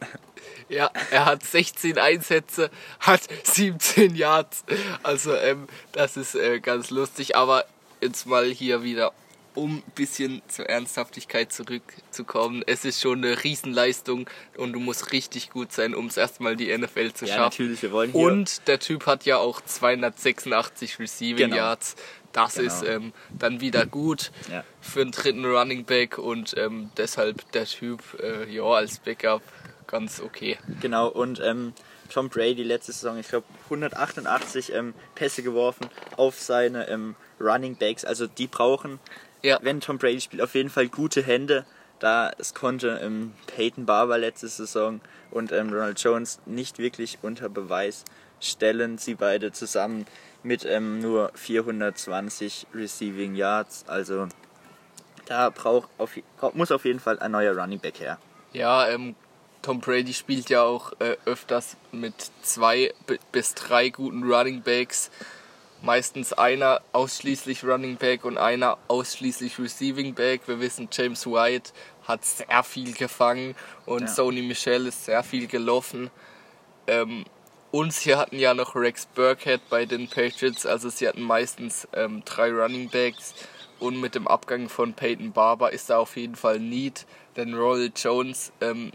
Ja, 0.68 0.92
er 1.12 1.26
hat 1.26 1.44
16 1.44 1.98
Einsätze, 1.98 2.70
hat 3.00 3.22
17 3.44 4.16
Yards. 4.16 4.66
Also 5.02 5.34
ähm, 5.34 5.68
das 5.92 6.18
ist 6.18 6.36
äh, 6.36 6.60
ganz 6.60 6.90
lustig. 6.90 7.36
Aber 7.36 7.66
jetzt 8.02 8.26
mal 8.26 8.46
hier 8.46 8.84
wieder 8.84 9.14
um 9.56 9.78
ein 9.78 9.84
bisschen 9.96 10.42
zur 10.48 10.68
Ernsthaftigkeit 10.70 11.52
zurückzukommen, 11.52 12.64
es 12.68 12.86
ist 12.86 13.02
schon 13.02 13.24
eine 13.24 13.44
Riesenleistung 13.44 14.30
und 14.58 14.74
du 14.74 14.80
musst 14.80 15.12
richtig 15.12 15.50
gut 15.50 15.72
sein, 15.72 15.96
um 15.96 16.08
es 16.08 16.18
erstmal 16.18 16.56
die 16.56 16.76
NFL 16.78 17.14
zu 17.14 17.26
ja, 17.26 17.36
schaffen. 17.36 17.44
Natürlich, 17.64 17.82
wir 17.82 17.92
wollen 17.92 18.12
hier 18.12 18.22
und 18.22 18.68
der 18.68 18.80
Typ 18.80 19.06
hat 19.08 19.26
ja 19.26 19.38
auch 19.38 19.62
286 19.62 21.00
Receiving 21.00 21.38
genau. 21.50 21.56
Yards. 21.56 21.96
das 22.34 22.56
Genau. 22.56 22.68
ist 22.68 22.84
ähm, 22.84 23.14
dann 23.38 23.62
wieder 23.62 23.86
gut 23.86 24.32
Ja. 24.52 24.64
für 24.82 25.02
einen 25.02 25.12
dritten 25.12 25.46
Running 25.46 25.86
Back 25.86 26.18
und 26.18 26.56
ähm, 26.58 26.92
deshalb 26.98 27.50
der 27.54 27.66
Typ 27.66 28.02
äh, 28.22 28.50
ja 28.54 28.64
als 28.64 29.00
Backup 29.00 29.42
ganz 29.88 30.20
okay. 30.20 30.58
Genau, 30.82 31.08
und 31.08 31.40
ähm, 31.44 31.74
Tom 32.14 32.30
Brady 32.30 32.64
letzte 32.64 32.92
Saison, 32.92 33.18
ich 33.18 33.28
glaube, 33.28 33.46
188 33.66 34.74
ähm, 34.74 34.94
Pässe 35.16 35.44
geworfen 35.44 35.88
auf 36.18 36.40
seine 36.40 36.88
ähm, 36.90 37.16
Running 37.40 37.76
Backs. 37.78 38.06
Also 38.06 38.28
die 38.28 38.48
brauchen, 38.48 39.00
Ja. 39.46 39.60
wenn 39.62 39.80
Tom 39.82 39.98
Brady 39.98 40.20
spielt, 40.22 40.42
auf 40.42 40.56
jeden 40.56 40.70
Fall 40.70 40.88
gute 40.90 41.22
Hände. 41.22 41.66
Da 42.00 42.32
es 42.38 42.54
konnte 42.54 43.00
ähm, 43.02 43.34
Peyton 43.48 43.86
Barber 43.86 44.18
letzte 44.18 44.48
Saison 44.50 45.00
und 45.32 45.52
ähm, 45.54 45.70
Ronald 45.72 46.00
Jones 46.00 46.40
nicht 46.46 46.78
wirklich 46.78 47.20
unter 47.22 47.48
Beweis 47.48 48.04
stellen. 48.42 48.98
Sie 48.98 49.16
beide 49.16 49.52
zusammen 49.54 50.06
mit 50.44 50.66
ähm, 50.66 51.00
nur 51.00 51.32
420 51.36 52.68
Receiving 52.74 53.36
Yards. 53.36 53.86
Also 53.88 54.28
da 55.26 55.50
braucht 55.50 55.90
auf, 55.98 56.12
muss 56.54 56.72
auf 56.72 56.86
jeden 56.86 57.00
Fall 57.00 57.20
ein 57.20 57.32
neuer 57.32 57.58
Running 57.58 57.80
Back 57.80 58.00
her. 58.00 58.18
Ja, 58.54 58.88
ähm, 58.90 59.16
Tom 59.62 59.80
Brady 59.80 60.14
spielt 60.14 60.50
ja 60.50 60.62
auch 60.64 60.92
äh, 61.00 61.16
öfters 61.26 61.78
mit 61.92 62.14
zwei 62.44 62.94
bi- 63.08 63.20
bis 63.32 63.54
drei 63.56 63.90
guten 63.90 64.24
Running 64.32 64.62
Backs. 64.62 65.10
Meistens 65.86 66.34
einer 66.34 66.82
ausschließlich 66.94 67.64
Running 67.64 67.98
Back 67.98 68.26
und 68.26 68.40
einer 68.40 68.80
ausschließlich 68.88 69.60
Receiving 69.60 70.16
Back. 70.16 70.48
Wir 70.48 70.60
wissen, 70.60 70.90
James 70.92 71.28
White 71.28 71.74
hat 72.08 72.26
sehr 72.26 72.64
viel 72.64 72.94
gefangen 72.94 73.54
und 73.86 74.02
Ja. 74.02 74.08
Sony 74.08 74.42
Michel 74.42 74.88
ist 74.88 75.06
sehr 75.06 75.22
viel 75.22 75.46
gelaufen. 75.46 76.10
Ähm, 76.88 77.26
und 77.70 77.94
sie 77.94 78.16
hatten 78.16 78.40
ja 78.40 78.56
noch 78.56 78.74
Rex 78.76 79.06
Burkhead 79.06 79.62
bei 79.70 79.86
den 79.86 80.08
Patriots, 80.10 80.66
also 80.66 80.90
sie 80.90 81.08
hatten 81.08 81.22
meistens 81.22 81.88
ähm, 81.94 82.24
drei 82.26 82.50
Running 82.52 82.90
Backs. 82.90 83.36
Und 83.78 84.02
mit 84.02 84.16
dem 84.16 84.28
Abgang 84.28 84.70
von 84.70 84.94
Peyton 84.94 85.34
Barber 85.34 85.72
ist 85.72 85.92
da 85.92 86.00
auf 86.00 86.18
jeden 86.18 86.36
Fall 86.36 86.60
Need, 86.60 87.06
denn 87.36 87.54
Royal 87.54 87.92
Jones 87.96 88.52
ähm, 88.60 88.92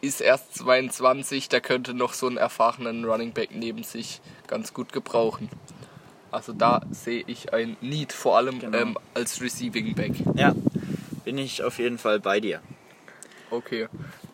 ist 0.00 0.20
erst 0.20 0.54
22, 0.56 1.50
der 1.50 1.60
könnte 1.60 1.94
noch 1.94 2.14
so 2.14 2.26
einen 2.26 2.36
erfahrenen 2.36 3.04
Running 3.04 3.32
Back 3.32 3.50
neben 3.52 3.84
sich 3.84 4.20
ganz 4.48 4.74
gut 4.74 4.92
gebrauchen. 4.92 5.48
Also 6.32 6.52
da 6.52 6.80
sehe 6.90 7.22
ich 7.26 7.52
ein 7.52 7.76
Need, 7.80 8.12
vor 8.12 8.36
allem 8.38 8.58
Genau. 8.58 8.78
ähm, 8.78 8.98
als 9.14 9.40
Receiving 9.40 9.94
Back. 9.94 10.12
Ja, 10.34 10.54
bin 11.24 11.38
ich 11.38 11.62
auf 11.62 11.78
jeden 11.78 11.98
Fall 11.98 12.20
bei 12.20 12.40
dir. 12.40 12.60
Okay, 13.50 13.86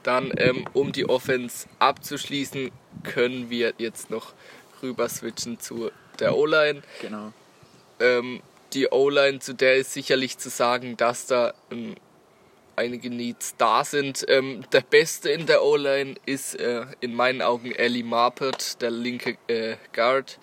dann 0.05 0.33
ähm, 0.37 0.65
um 0.73 0.93
die 0.93 1.09
Offense 1.09 1.67
abzuschließen, 1.81 2.71
können 3.03 3.51
wir 3.51 3.75
jetzt 3.79 4.11
noch 4.11 4.33
rüber 4.81 5.09
switchen 5.09 5.59
zu 5.59 5.91
der 6.21 6.37
O-Line. 6.37 6.83
Genau. 7.03 7.33
Ähm, 7.99 8.41
die 8.75 8.89
O-Line, 8.91 9.41
zu 9.41 9.55
der 9.55 9.77
ist 9.77 9.93
sicherlich 9.93 10.39
zu 10.39 10.51
sagen, 10.51 10.97
dass 10.97 11.27
da 11.27 11.53
ähm, 11.73 11.97
einige 12.77 13.11
Needs 13.11 13.57
da 13.57 13.83
sind. 13.85 14.25
Ähm, 14.29 14.63
der 14.73 14.83
Beste 14.83 15.31
in 15.31 15.47
der 15.47 15.65
O-Line 15.65 16.15
ist 16.27 16.55
äh, 16.55 16.87
in 17.01 17.15
meinen 17.15 17.43
Augen 17.43 17.73
Ellie 17.73 18.05
Marpert, 18.05 18.81
der 18.81 18.93
linke 18.93 19.37
äh, 19.49 19.77
Guard. 19.93 20.39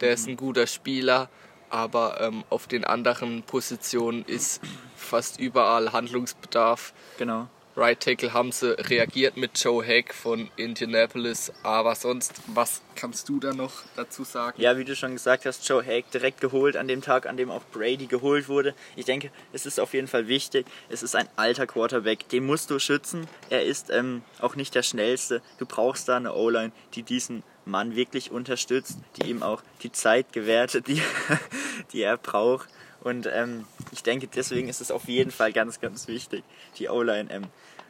Der 0.00 0.12
ist 0.12 0.28
ein 0.28 0.36
guter 0.36 0.66
Spieler, 0.66 1.28
aber 1.70 2.20
ähm, 2.20 2.44
auf 2.50 2.66
den 2.66 2.84
anderen 2.84 3.42
Positionen 3.42 4.24
ist 4.24 4.60
fast 4.96 5.40
überall 5.40 5.92
Handlungsbedarf. 5.92 6.92
Genau. 7.18 7.48
Right 7.78 8.00
Tackle 8.00 8.32
haben 8.32 8.50
sie 8.50 8.76
reagiert 8.76 9.36
mit 9.36 9.56
Joe 9.62 9.86
Hack 9.86 10.12
von 10.12 10.50
Indianapolis, 10.56 11.52
aber 11.62 11.94
sonst, 11.94 12.32
was 12.48 12.82
kannst 12.96 13.28
du 13.28 13.38
da 13.38 13.54
noch 13.54 13.70
dazu 13.94 14.24
sagen? 14.24 14.60
Ja, 14.60 14.76
wie 14.76 14.84
du 14.84 14.96
schon 14.96 15.12
gesagt 15.12 15.46
hast, 15.46 15.68
Joe 15.68 15.86
Haig 15.86 16.10
direkt 16.10 16.40
geholt 16.40 16.76
an 16.76 16.88
dem 16.88 17.02
Tag, 17.02 17.26
an 17.26 17.36
dem 17.36 17.52
auch 17.52 17.62
Brady 17.70 18.06
geholt 18.06 18.48
wurde. 18.48 18.74
Ich 18.96 19.04
denke, 19.04 19.30
es 19.52 19.64
ist 19.64 19.78
auf 19.78 19.94
jeden 19.94 20.08
Fall 20.08 20.26
wichtig. 20.26 20.66
Es 20.88 21.04
ist 21.04 21.14
ein 21.14 21.28
alter 21.36 21.68
Quarterback, 21.68 22.28
den 22.30 22.46
musst 22.46 22.70
du 22.70 22.80
schützen. 22.80 23.28
Er 23.48 23.64
ist 23.64 23.90
ähm, 23.90 24.22
auch 24.40 24.56
nicht 24.56 24.74
der 24.74 24.82
schnellste. 24.82 25.40
Du 25.58 25.64
brauchst 25.64 26.08
da 26.08 26.16
eine 26.16 26.34
O-Line, 26.34 26.72
die 26.94 27.04
diesen 27.04 27.44
Mann 27.64 27.94
wirklich 27.94 28.32
unterstützt, 28.32 28.98
die 29.16 29.30
ihm 29.30 29.44
auch 29.44 29.62
die 29.84 29.92
Zeit 29.92 30.32
gewährt, 30.32 30.88
die, 30.88 31.00
die 31.92 32.02
er 32.02 32.16
braucht. 32.16 32.68
Und 33.00 33.28
ähm, 33.32 33.64
ich 33.92 34.02
denke, 34.02 34.26
deswegen 34.26 34.68
ist 34.68 34.80
es 34.80 34.90
auf 34.90 35.04
jeden 35.04 35.30
Fall 35.30 35.52
ganz, 35.52 35.80
ganz 35.80 36.08
wichtig, 36.08 36.42
die 36.78 36.88
O-Line 36.88 37.30
ähm, 37.30 37.46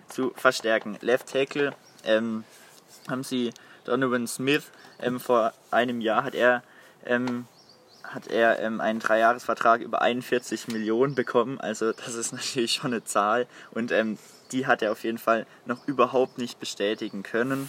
zu 0.09 0.33
verstärken. 0.37 0.99
Left 1.01 1.33
Tackle 1.33 1.75
ähm, 2.05 2.45
haben 3.09 3.25
sie 3.25 3.53
Donovan 3.85 4.27
Smith 4.27 4.71
ähm, 5.01 5.21
vor 5.21 5.53
einem 5.71 6.01
Jahr 6.01 6.25
hat 6.25 6.35
er 6.35 6.63
ähm, 7.07 7.47
hat 8.03 8.27
er 8.29 8.59
ähm, 8.61 8.81
einen 8.81 9.01
Dreijahresvertrag 9.01 9.81
über 9.81 10.01
41 10.01 10.69
Millionen 10.69 11.15
bekommen. 11.15 11.61
Also 11.61 11.93
das 11.93 12.15
ist 12.15 12.33
natürlich 12.33 12.73
schon 12.73 12.93
eine 12.93 13.05
Zahl 13.05 13.47
und 13.73 13.93
ähm, 13.93 14.19
die 14.53 14.67
hat 14.67 14.83
er 14.83 14.93
auf 14.93 15.05
jeden 15.05 15.19
Fall 15.19 15.47
noch 15.67 15.87
überhaupt 15.87 16.39
nicht 16.39 16.59
bestätigen 16.59 17.23
können. 17.23 17.69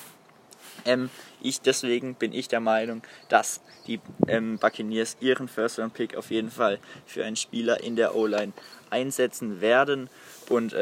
Ähm, 0.85 1.09
ich 1.41 1.61
deswegen 1.61 2.15
bin 2.15 2.33
ich 2.33 2.47
der 2.47 2.61
Meinung, 2.61 3.01
dass 3.27 3.61
die 3.87 3.99
ähm, 4.27 4.57
Buccaneers 4.57 5.17
ihren 5.19 5.47
First 5.47 5.79
Round 5.79 5.93
Pick 5.93 6.15
auf 6.15 6.31
jeden 6.31 6.51
Fall 6.51 6.79
für 7.05 7.25
einen 7.25 7.35
Spieler 7.35 7.83
in 7.83 7.95
der 7.95 8.15
O-Line 8.15 8.53
einsetzen 8.89 9.61
werden. 9.61 10.09
Und 10.47 10.73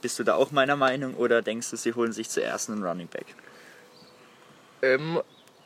bist 0.00 0.18
du 0.18 0.24
da 0.24 0.34
auch 0.34 0.50
meiner 0.50 0.76
Meinung 0.76 1.14
oder 1.14 1.42
denkst 1.42 1.70
du, 1.70 1.76
sie 1.76 1.94
holen 1.94 2.12
sich 2.12 2.28
zuerst 2.28 2.70
einen 2.70 2.84
Running 2.84 3.08
Back? 3.08 3.26
Ähm, 4.82 5.20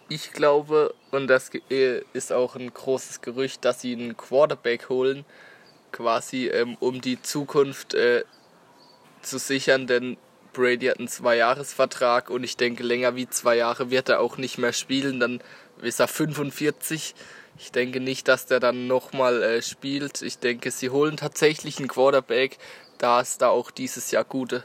ich 0.09 0.33
glaube, 0.33 0.95
und 1.11 1.29
das 1.29 1.51
äh, 1.71 2.03
ist 2.13 2.33
auch 2.33 2.57
ein 2.57 2.73
großes 2.73 3.21
Gerücht, 3.21 3.65
dass 3.65 3.81
sie 3.81 3.95
einen 3.95 4.17
Quarterback 4.17 4.89
holen, 4.89 5.25
quasi 5.93 6.49
ähm, 6.49 6.77
um 6.81 7.01
die 7.01 7.23
Zukunft 7.23 7.95
äh, 7.95 8.25
zu 9.23 9.39
sichern, 9.39 9.87
denn 9.87 10.17
Brady 10.53 10.87
hat 10.87 10.99
einen 10.99 11.09
Zweijahresvertrag 11.09 12.31
und 12.31 12.45
ich 12.45 12.57
denke, 12.57 12.83
länger 12.83 13.17
wie 13.17 13.29
zwei 13.29 13.57
Jahre 13.57 13.91
wird 13.91 14.09
er 14.09 14.21
auch 14.21 14.37
nicht 14.37 14.59
mehr 14.59 14.73
spielen, 14.73 15.21
dann 15.21 15.43
ist 15.83 16.01
er 16.01 16.09
45. 16.09 17.15
Ich 17.59 17.73
denke 17.73 18.01
nicht, 18.01 18.29
dass 18.29 18.47
der 18.47 18.61
dann 18.61 18.87
nochmal 18.87 19.43
äh, 19.43 19.63
spielt. 19.63 20.23
Ich 20.23 20.39
denke, 20.39 20.71
sie 20.71 20.91
holen 20.91 21.17
tatsächlich 21.17 21.79
einen 21.79 21.89
Quarterback, 21.89 22.59
da 23.05 23.21
es 23.21 23.37
da 23.37 23.51
auch 23.51 23.71
dieses 23.71 24.11
Jahr 24.13 24.25
gute 24.25 24.65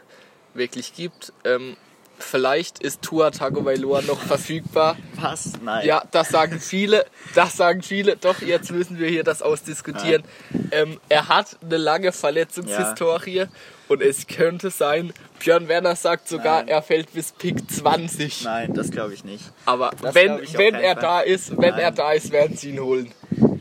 wirklich 0.54 0.94
gibt. 0.94 1.34
Ähm, 1.44 1.76
vielleicht 2.18 2.80
ist 2.80 3.02
Tua 3.02 3.32
Tagovailoa 3.32 4.02
noch 4.04 4.22
verfügbar. 4.22 4.96
Was? 5.16 5.52
Nein. 5.62 5.86
Ja, 5.86 6.04
das 6.12 6.30
sagen 6.30 6.62
viele. 6.62 7.06
Das 7.36 7.58
sagen 7.58 7.82
viele. 7.82 8.16
Doch, 8.16 8.42
jetzt 8.42 8.72
müssen 8.72 8.98
wir 8.98 9.10
hier 9.10 9.26
das 9.26 9.42
ausdiskutieren. 9.42 10.24
Ähm, 10.72 11.02
er 11.10 11.28
hat 11.28 11.58
eine 11.62 11.76
lange 11.76 12.14
Verletzungshistorie 12.14 13.48
und 13.90 14.02
es 14.02 14.26
könnte 14.28 14.70
sein, 14.70 15.12
Björn 15.40 15.68
Werner 15.68 15.98
sagt 15.98 16.30
sogar, 16.30 16.60
Nein. 16.60 16.70
er 16.70 16.82
fällt 16.82 17.12
bis 17.12 17.34
Pick 17.34 17.70
20. 17.70 18.46
Nein, 18.46 18.74
das 18.74 18.90
glaube 18.90 19.14
ich 19.14 19.26
nicht. 19.26 19.44
Aber 19.66 19.92
Das 20.02 20.16
wenn, 20.16 20.40
wenn 20.54 20.76
er 20.76 20.94
Fall. 20.94 21.02
da 21.02 21.20
ist, 21.20 21.52
wenn 21.58 21.72
Nein. 21.72 21.80
er 21.80 21.92
da 21.92 22.14
ist, 22.14 22.32
werden 22.32 22.56
sie 22.56 22.70
ihn 22.70 22.80
holen. 22.80 23.12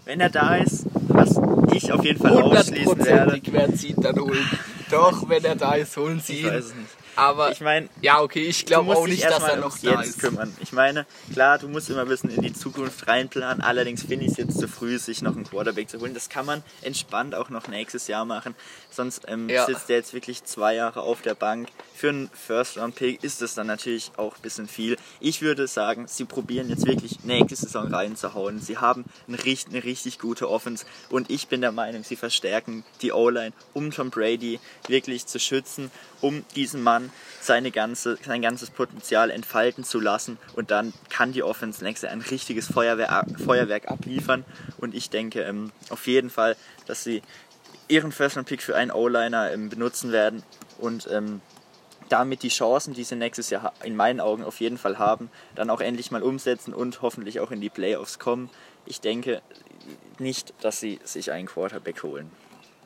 Wenn 0.05 0.21
er 0.21 0.31
da 0.31 0.55
ist, 0.57 0.87
was 1.09 1.35
ich 1.75 1.93
auf 1.93 2.05
jeden 2.05 2.21
Fall 2.21 2.43
ausschließen 2.43 3.05
werde. 3.05 3.41
Werden 3.53 3.77
sie 3.77 3.89
ihn 3.89 4.01
dann 4.01 4.19
holen. 4.19 4.49
Doch, 4.91 5.29
wenn 5.29 5.45
er 5.45 5.57
da 5.57 5.75
ist, 5.75 5.97
holen 5.97 6.21
sie 6.21 6.35
Ich 6.35 6.43
ihn. 6.43 6.47
weiß 6.51 6.65
es 6.67 6.75
nicht. 6.75 6.89
Aber 7.19 7.51
Ich 7.51 7.61
meine, 7.61 7.89
ja, 8.01 8.21
okay, 8.21 8.47
ich 8.47 8.65
glaube 8.65 8.97
auch 8.97 9.07
nicht, 9.07 9.25
dass 9.25 9.43
er 9.43 9.57
noch 9.57 9.77
da 9.79 10.01
Jetzt 10.01 10.11
ist. 10.11 10.19
kümmern. 10.21 10.57
Ich 10.61 10.73
meine, 10.73 11.05
klar, 11.33 11.59
du 11.59 11.69
musst 11.69 11.91
immer 11.91 12.03
ein 12.03 12.09
bisschen 12.09 12.31
in 12.31 12.43
die 12.43 12.53
Zukunft 12.53 13.09
reinplanen. 13.09 13.61
Allerdings 13.63 14.03
finde 14.05 14.27
ich 14.27 14.33
es 14.33 14.37
jetzt 14.39 14.59
zu 14.59 14.69
früh, 14.69 14.99
sich 14.99 15.21
noch 15.23 15.35
einen 15.35 15.45
Quarterback 15.45 15.89
zu 15.91 16.01
holen. 16.01 16.15
Das 16.15 16.29
kann 16.29 16.47
man 16.47 16.63
entspannt 16.83 17.35
auch 17.35 17.51
noch 17.51 17.67
nächstes 17.69 18.07
Jahr 18.07 18.25
machen. 18.25 18.55
Sonst 18.91 19.23
ähm, 19.27 19.49
Ja. 19.49 19.67
sitzt 19.67 19.89
der 19.89 19.97
jetzt 19.97 20.15
wirklich 20.15 20.45
zwei 20.45 20.75
Jahre 20.75 21.01
auf 21.03 21.21
der 21.23 21.35
Bank. 21.35 21.69
Für 21.95 22.11
einen 22.11 22.31
First-Round-Pick 22.33 23.25
ist 23.25 23.43
das 23.43 23.55
dann 23.55 23.67
natürlich 23.67 24.13
auch 24.17 24.37
ein 24.37 24.43
bisschen 24.43 24.69
viel. 24.69 24.97
Ich 25.19 25.43
würde 25.43 25.67
sagen, 25.67 26.07
sie 26.07 26.25
probieren 26.25 26.69
jetzt 26.71 26.87
wirklich 26.87 27.25
nächste 27.25 27.57
Saison 27.57 27.93
reinzuhauen. 27.93 28.61
Sie 28.61 28.79
haben 28.79 29.05
eine 29.27 29.43
richtig, 29.45 29.75
eine 29.75 29.83
richtig 29.83 30.21
gute 30.21 30.49
Offense 30.49 30.87
und 31.11 31.31
ich 31.31 31.49
bin 31.49 31.61
der 31.61 31.73
Meinung, 31.73 32.05
sie 32.05 32.15
verstärken 32.17 32.85
die 33.03 33.11
O-Line, 33.13 33.53
um 33.75 33.91
Tom 33.91 34.11
Brady 34.11 34.61
wirklich 34.87 35.27
zu 35.27 35.41
schützen, 35.41 35.91
um 36.21 36.45
diesen 36.55 36.83
Mann 36.83 37.11
seine 37.41 37.71
ganze, 37.71 38.19
sein 38.25 38.43
ganzes 38.43 38.71
Potenzial 38.71 39.31
entfalten 39.31 39.85
zu 39.85 40.01
lassen 40.01 40.39
und 40.55 40.71
dann 40.71 40.93
kann 41.09 41.33
die 41.33 41.43
Offense 41.43 41.83
nächstes 41.85 42.09
Jahr 42.09 42.13
ein 42.13 42.23
richtiges 42.23 42.67
Feuerwehr, 42.67 43.25
Feuerwerk 43.45 43.89
abliefern 43.89 44.45
und 44.79 44.95
ich 44.95 45.11
denke 45.11 45.43
ähm, 45.43 45.73
auf 45.91 46.07
jeden 46.07 46.31
Fall, 46.31 46.57
dass 46.87 47.05
sie 47.05 47.23
ihren 47.89 48.13
First 48.13 48.37
Round 48.37 48.49
Pick 48.49 48.63
für 48.63 48.77
einen 48.77 48.91
O-Liner 48.91 49.53
ähm, 49.53 49.69
benutzen 49.69 50.13
werden 50.13 50.43
und 50.79 51.09
ähm, 51.11 51.41
damit 52.09 52.43
die 52.43 52.49
Chancen, 52.49 52.95
die 52.95 53.05
sie 53.05 53.17
nächstes 53.17 53.51
Jahr 53.51 53.73
in 53.85 53.97
meinen 53.97 54.21
Augen 54.21 54.45
auf 54.45 54.61
jeden 54.61 54.79
Fall 54.79 54.99
haben, 54.99 55.31
dann 55.55 55.71
auch 55.71 55.81
endlich 55.81 56.11
mal 56.11 56.23
umsetzen 56.23 56.73
und 56.73 57.03
hoffentlich 57.03 57.41
auch 57.41 57.51
in 57.51 57.61
die 57.61 57.69
Playoffs 57.69 58.19
kommen. 58.19 58.51
Ich 58.87 59.01
denke 59.01 59.43
nicht, 60.19 60.55
dass 60.63 60.81
sie 60.81 61.01
sich 61.05 61.33
einen 61.33 61.47
Quarterback 61.47 62.03
holen. 62.03 62.31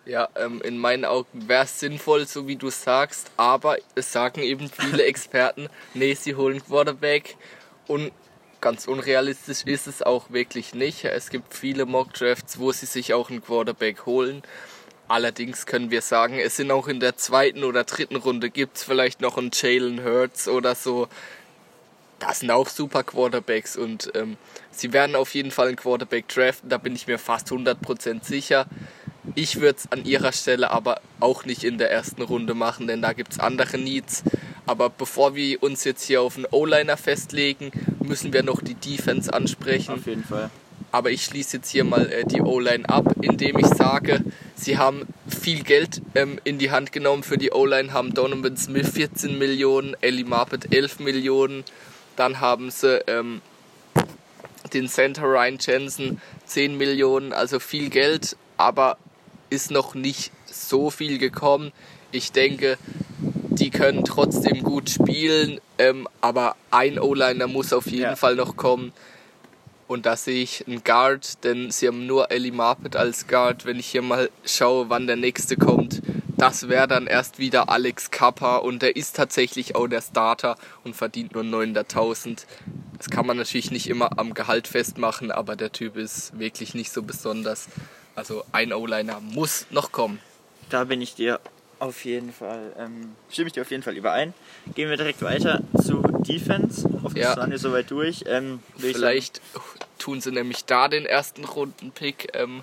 Ja, 0.05 0.29
ähm, 0.35 0.61
in 0.63 0.79
meinen 0.79 1.05
Augen 1.05 1.49
wäre 1.49 1.65
es 1.65 1.79
sinnvoll, 1.79 2.27
so 2.27 2.49
wie 2.49 2.57
du 2.57 2.71
sagst, 2.71 3.31
aber 3.37 3.77
es 3.95 4.13
sagen 4.13 4.43
eben 4.43 4.69
viele 4.69 5.05
Experten, 5.05 5.69
nee, 5.95 6.15
sie 6.15 6.35
holen 6.35 6.65
Quarterback 6.65 7.37
und 7.87 8.11
ganz 8.61 8.89
unrealistisch 8.89 9.65
ist 9.65 9.87
es 9.87 10.03
auch 10.03 10.31
wirklich 10.31 10.75
nicht. 10.75 11.05
Es 11.05 11.31
gibt 11.31 11.55
viele 11.55 11.85
Mock-Drafts, 11.85 12.59
wo 12.59 12.73
sie 12.73 12.87
sich 12.87 13.15
auch 13.15 13.31
einen 13.31 13.43
Quarterback 13.43 14.07
holen. 14.07 14.43
Allerdings 15.09 15.67
können 15.67 15.91
wir 15.91 16.01
sagen, 16.01 16.39
es 16.39 16.57
sind 16.57 16.71
auch 16.71 16.89
in 16.89 16.99
der 16.99 17.17
zweiten 17.17 17.65
oder 17.65 17.85
dritten 17.85 18.17
Runde 18.17 18.51
gibt 18.51 18.79
es 18.79 18.85
vielleicht 18.85 19.21
noch 19.21 19.37
einen 19.37 19.51
Jalen 19.53 20.03
Hurts 20.05 20.49
oder 20.49 20.75
so. 20.75 21.09
Das 22.19 22.41
sind 22.41 22.51
auch 22.51 22.69
super 22.69 23.03
Quarterbacks 23.03 23.77
und 23.77 24.13
ähm, 24.15 24.37
sie 24.71 24.93
werden 24.93 25.17
auf 25.17 25.35
jeden 25.35 25.51
Fall 25.51 25.67
einen 25.67 25.77
Quarterback 25.77 26.29
draften, 26.29 26.71
da 26.71 26.79
bin 26.79 26.95
ich 26.95 27.09
mir 27.09 27.19
fast 27.19 27.49
100% 27.49 28.25
sicher. 28.25 28.67
Ich 29.35 29.61
würde 29.61 29.79
es 29.79 29.93
an 29.93 30.05
ihrer 30.05 30.33
Stelle 30.33 30.71
aber 30.71 31.01
auch 31.21 31.45
nicht 31.45 31.63
in 31.65 31.79
der 31.79 31.91
ersten 31.91 32.23
Runde 32.23 32.55
machen, 32.55 32.87
denn 32.89 33.03
da 33.03 33.13
gibt 33.13 33.33
es 33.33 33.39
andere 33.39 33.79
Needs. 33.79 34.25
Aber 34.67 34.91
bevor 34.91 35.35
wir 35.35 35.63
uns 35.63 35.85
jetzt 35.85 36.05
hier 36.05 36.23
auf 36.23 36.37
einen 36.37 36.47
O-Liner 36.51 36.97
festlegen, 36.97 37.71
müssen 38.01 38.33
wir 38.33 38.43
noch 38.43 38.61
die 38.61 38.75
Defense 38.75 39.33
ansprechen. 39.33 39.95
Auf 39.95 40.07
jeden 40.07 40.25
Fall. 40.25 40.51
Aber 40.91 41.11
ich 41.11 41.25
schließe 41.25 41.57
jetzt 41.57 41.71
hier 41.71 41.85
mal 41.85 42.11
äh, 42.11 42.25
die 42.25 42.43
O-Line 42.43 42.89
ab, 42.89 43.15
indem 43.23 43.59
ich 43.59 43.67
sage, 43.67 44.23
sie 44.55 44.77
haben 44.77 45.07
viel 45.27 45.63
Geld 45.63 46.03
ähm, 46.15 46.39
in 46.45 46.59
die 46.59 46.71
Hand 46.71 46.93
genommen 46.93 47.23
für 47.23 47.39
die 47.39 47.51
O-Line, 47.51 47.93
haben 47.93 48.13
Donovan 48.13 48.57
Smith 48.57 48.91
14 48.91 49.39
Millionen, 49.39 49.97
Ellie 50.01 50.25
Marpet 50.25 50.73
11 50.73 50.99
Millionen, 51.01 51.65
dann 52.17 52.41
haben 52.41 52.71
sie 52.71 53.01
ähm, 53.07 53.41
den 54.75 54.89
Center 54.89 55.23
Ryan 55.23 55.59
Jensen 55.61 56.21
10 56.45 56.77
Millionen, 56.77 57.33
also 57.33 57.59
viel 57.59 57.89
Geld, 57.89 58.37
aber 58.59 58.99
ist 59.53 59.71
noch 59.71 59.95
nicht 59.95 60.33
so 60.47 60.91
viel 60.91 61.19
gekommen. 61.19 61.73
Ich 62.11 62.33
denke, 62.33 62.79
die 63.51 63.71
können 63.71 64.05
trotzdem 64.05 64.63
gut 64.63 64.89
spielen, 64.91 65.61
ähm, 65.79 66.09
aber 66.21 66.57
ein 66.71 66.99
O-Liner 66.99 67.47
muss 67.47 67.73
auf 67.73 67.87
jeden 67.87 68.03
Ja. 68.03 68.17
Fall 68.17 68.35
noch 68.35 68.57
kommen. 68.57 68.93
Und 69.89 70.07
da 70.07 70.17
sehe 70.17 70.43
ich 70.43 70.67
einen 70.67 70.83
Guard, 70.85 71.45
denn 71.45 71.71
sie 71.71 71.87
haben 71.87 72.07
nur 72.07 72.31
Ellie 72.31 72.53
Marpet 72.53 72.97
als 72.97 73.27
Guard. 73.29 73.67
Wenn 73.67 73.79
ich 73.79 73.89
hier 73.89 74.01
mal 74.01 74.31
schaue, 74.45 74.89
wann 74.89 75.07
der 75.07 75.17
nächste 75.17 75.57
kommt, 75.57 76.01
das 76.39 76.69
wäre 76.71 76.89
dann 76.89 77.07
erst 77.07 77.39
wieder 77.39 77.69
Alex 77.69 78.11
Kappa 78.11 78.57
und 78.57 78.81
der 78.81 78.97
ist 78.97 79.17
tatsächlich 79.17 79.77
auch 79.77 79.87
der 79.87 80.01
Starter 80.01 80.57
und 80.83 80.97
verdient 80.97 81.35
nur 81.35 81.45
900.000. 81.45 82.47
Das 82.97 83.11
kann 83.11 83.27
man 83.27 83.37
natürlich 83.37 83.71
nicht 83.71 83.87
immer 83.89 84.19
am 84.19 84.33
Gehalt 84.33 84.67
festmachen, 84.67 85.31
aber 85.31 85.57
der 85.57 85.73
Typ 85.73 85.97
ist 85.97 86.39
wirklich 86.39 86.73
nicht 86.75 86.91
so 86.91 87.03
besonders. 87.03 87.69
Also 88.15 88.45
ein 88.53 88.73
O-Liner 88.73 89.21
muss 89.21 89.67
noch 89.71 89.93
kommen. 89.93 90.21
Da 90.69 90.85
bin 90.85 91.01
ich 91.01 91.15
dir 91.15 91.41
auf 91.79 92.05
jeden 92.05 92.33
Fall, 92.33 92.73
ähm, 92.79 93.17
stimme 93.31 93.49
ich 93.49 93.53
dir 93.55 93.63
auf 93.63 93.71
jeden 93.71 93.83
Fall 93.83 93.97
überein. 93.97 94.35
Gehen 94.75 94.89
wir 94.89 94.97
direkt 94.97 95.23
weiter 95.23 95.61
zu 95.83 96.01
Defense. 96.03 96.89
Hoffentlich 97.03 97.25
Ja. 97.25 97.37
waren 97.37 97.51
wir 97.51 97.59
soweit 97.59 97.91
durch. 97.91 98.25
Ähm, 98.27 98.61
Vielleicht 98.77 99.41
tun 99.99 100.21
sie 100.21 100.31
nämlich 100.31 100.65
da 100.65 100.89
den 100.89 101.07
ersten 101.07 101.45
Runden-Pick 101.45 102.29
ähm, 102.35 102.63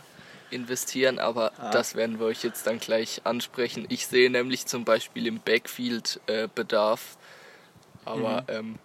investieren, 0.51 1.19
aber 1.19 1.51
Ah. 1.59 1.71
das 1.71 1.95
werden 1.95 2.19
wir 2.19 2.27
euch 2.27 2.43
jetzt 2.43 2.65
dann 2.65 2.79
gleich 2.79 3.21
ansprechen. 3.25 3.85
Ich 3.89 4.07
sehe 4.07 4.29
nämlich 4.29 4.67
zum 4.67 4.85
Beispiel 4.85 5.27
im 5.27 5.39
Backfield 5.39 6.21
äh, 6.27 6.47
Bedarf. 6.53 7.17
Aber 8.05 8.41
Mhm. 8.43 8.47
ähm, 8.47 8.79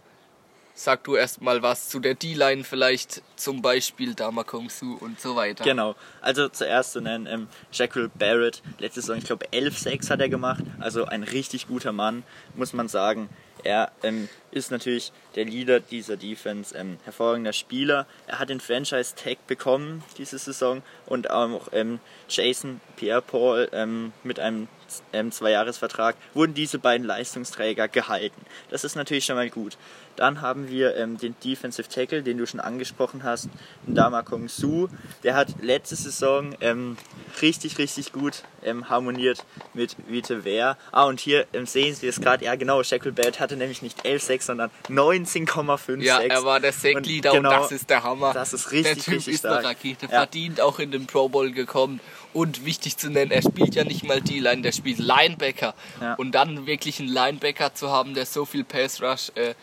sag 0.74 1.04
du 1.04 1.14
erst 1.14 1.40
mal 1.40 1.62
was 1.62 1.88
zu 1.88 2.00
der 2.00 2.14
D-Line 2.14 2.64
vielleicht, 2.64 3.22
zum 3.36 3.62
Beispiel 3.62 4.14
Dama 4.14 4.42
Kong 4.44 4.68
Su 4.68 4.96
und 5.00 5.20
so 5.20 5.36
weiter. 5.36 5.64
Genau. 5.64 5.94
Also 6.20 6.48
zuerst 6.48 6.92
zu 6.92 7.00
nennen, 7.00 7.26
ähm, 7.26 7.48
Jekyll 7.72 8.10
Barrett, 8.18 8.62
letzte 8.78 9.00
Saison, 9.00 9.16
ich 9.16 9.24
glaube 9.24 9.46
11-6 9.52 10.10
hat 10.10 10.20
er 10.20 10.28
gemacht. 10.28 10.64
Also 10.80 11.06
ein 11.06 11.22
richtig 11.22 11.68
guter 11.68 11.92
Mann, 11.92 12.24
muss 12.54 12.72
man 12.72 12.88
sagen. 12.88 13.28
Er 13.62 13.92
ähm, 14.02 14.28
ist 14.54 14.70
natürlich 14.70 15.12
der 15.34 15.44
Leader 15.44 15.80
dieser 15.80 16.16
Defense, 16.16 16.76
ähm, 16.76 16.98
hervorragender 17.04 17.52
Spieler. 17.52 18.06
Er 18.26 18.38
hat 18.38 18.48
den 18.48 18.60
Franchise-Tag 18.60 19.46
bekommen 19.46 20.02
diese 20.16 20.38
Saison 20.38 20.82
und 21.06 21.30
auch 21.30 21.68
ähm, 21.72 21.98
Jason 22.28 22.80
Pierre-Paul 22.96 23.68
ähm, 23.72 24.12
mit 24.22 24.38
einem 24.38 24.68
ähm, 25.12 25.32
Zweijahresvertrag 25.32 26.16
wurden 26.34 26.54
diese 26.54 26.78
beiden 26.78 27.06
Leistungsträger 27.06 27.88
gehalten. 27.88 28.40
Das 28.70 28.84
ist 28.84 28.96
natürlich 28.96 29.24
schon 29.24 29.36
mal 29.36 29.50
gut. 29.50 29.76
Dann 30.16 30.40
haben 30.40 30.68
wir 30.68 30.96
ähm, 30.96 31.18
den 31.18 31.34
Defensive 31.42 31.88
Tackle, 31.88 32.22
den 32.22 32.38
du 32.38 32.46
schon 32.46 32.60
angesprochen 32.60 33.24
hast, 33.24 33.48
Ndama 33.86 34.22
Kong 34.22 34.48
Su. 34.48 34.88
Der 35.24 35.34
hat 35.34 35.48
letzte 35.60 35.96
Saison 35.96 36.54
ähm, 36.60 36.96
richtig, 37.42 37.78
richtig 37.78 38.12
gut 38.12 38.44
ähm, 38.62 38.88
harmoniert 38.88 39.44
mit 39.72 39.96
Vite 40.08 40.44
Wehr. 40.44 40.76
Ah, 40.92 41.04
und 41.04 41.18
hier 41.18 41.46
ähm, 41.52 41.66
sehen 41.66 41.94
Sie 41.94 42.06
es 42.06 42.20
gerade, 42.20 42.44
ja 42.44 42.54
genau, 42.54 42.82
Shacklebelt 42.82 43.40
hatte 43.40 43.56
nämlich 43.56 43.82
nicht 43.82 44.04
11,6, 44.04 44.43
sondern 44.46 44.70
19,56. 44.88 46.02
Ja, 46.02 46.20
er 46.20 46.44
war 46.44 46.60
der 46.60 46.72
Sackleader 46.72 47.32
und, 47.32 47.36
genau, 47.38 47.50
das 47.62 47.72
ist 47.72 47.90
der 47.90 48.02
Hammer. 48.02 48.32
das 48.32 48.52
ist 48.52 48.70
richtig, 48.72 48.94
Der 48.94 49.04
Typ 49.04 49.14
richtig 49.14 49.34
ist 49.34 49.40
stark. 49.40 49.58
eine 49.60 49.68
Rakete, 49.68 50.06
Ja. 50.06 50.10
verdient 50.12 50.60
auch 50.60 50.78
in 50.78 50.90
den 50.90 51.06
Pro 51.06 51.28
Bowl 51.28 51.50
gekommen. 51.52 52.00
Und 52.32 52.64
wichtig 52.64 52.96
zu 52.96 53.10
nennen, 53.10 53.30
er 53.30 53.42
spielt 53.42 53.74
ja 53.74 53.84
nicht 53.84 54.02
mal 54.04 54.20
D-Line, 54.20 54.62
der 54.62 54.72
spielt 54.72 54.98
Linebacker. 54.98 55.74
Ja. 56.00 56.14
Und 56.14 56.32
dann 56.32 56.66
wirklich 56.66 56.98
einen 57.00 57.08
Linebacker 57.08 57.74
zu 57.74 57.90
haben, 57.90 58.14
der 58.14 58.26
so 58.26 58.44
viel 58.44 58.64
Pass 58.64 59.00
Rush 59.00 59.30
äh, 59.36 59.54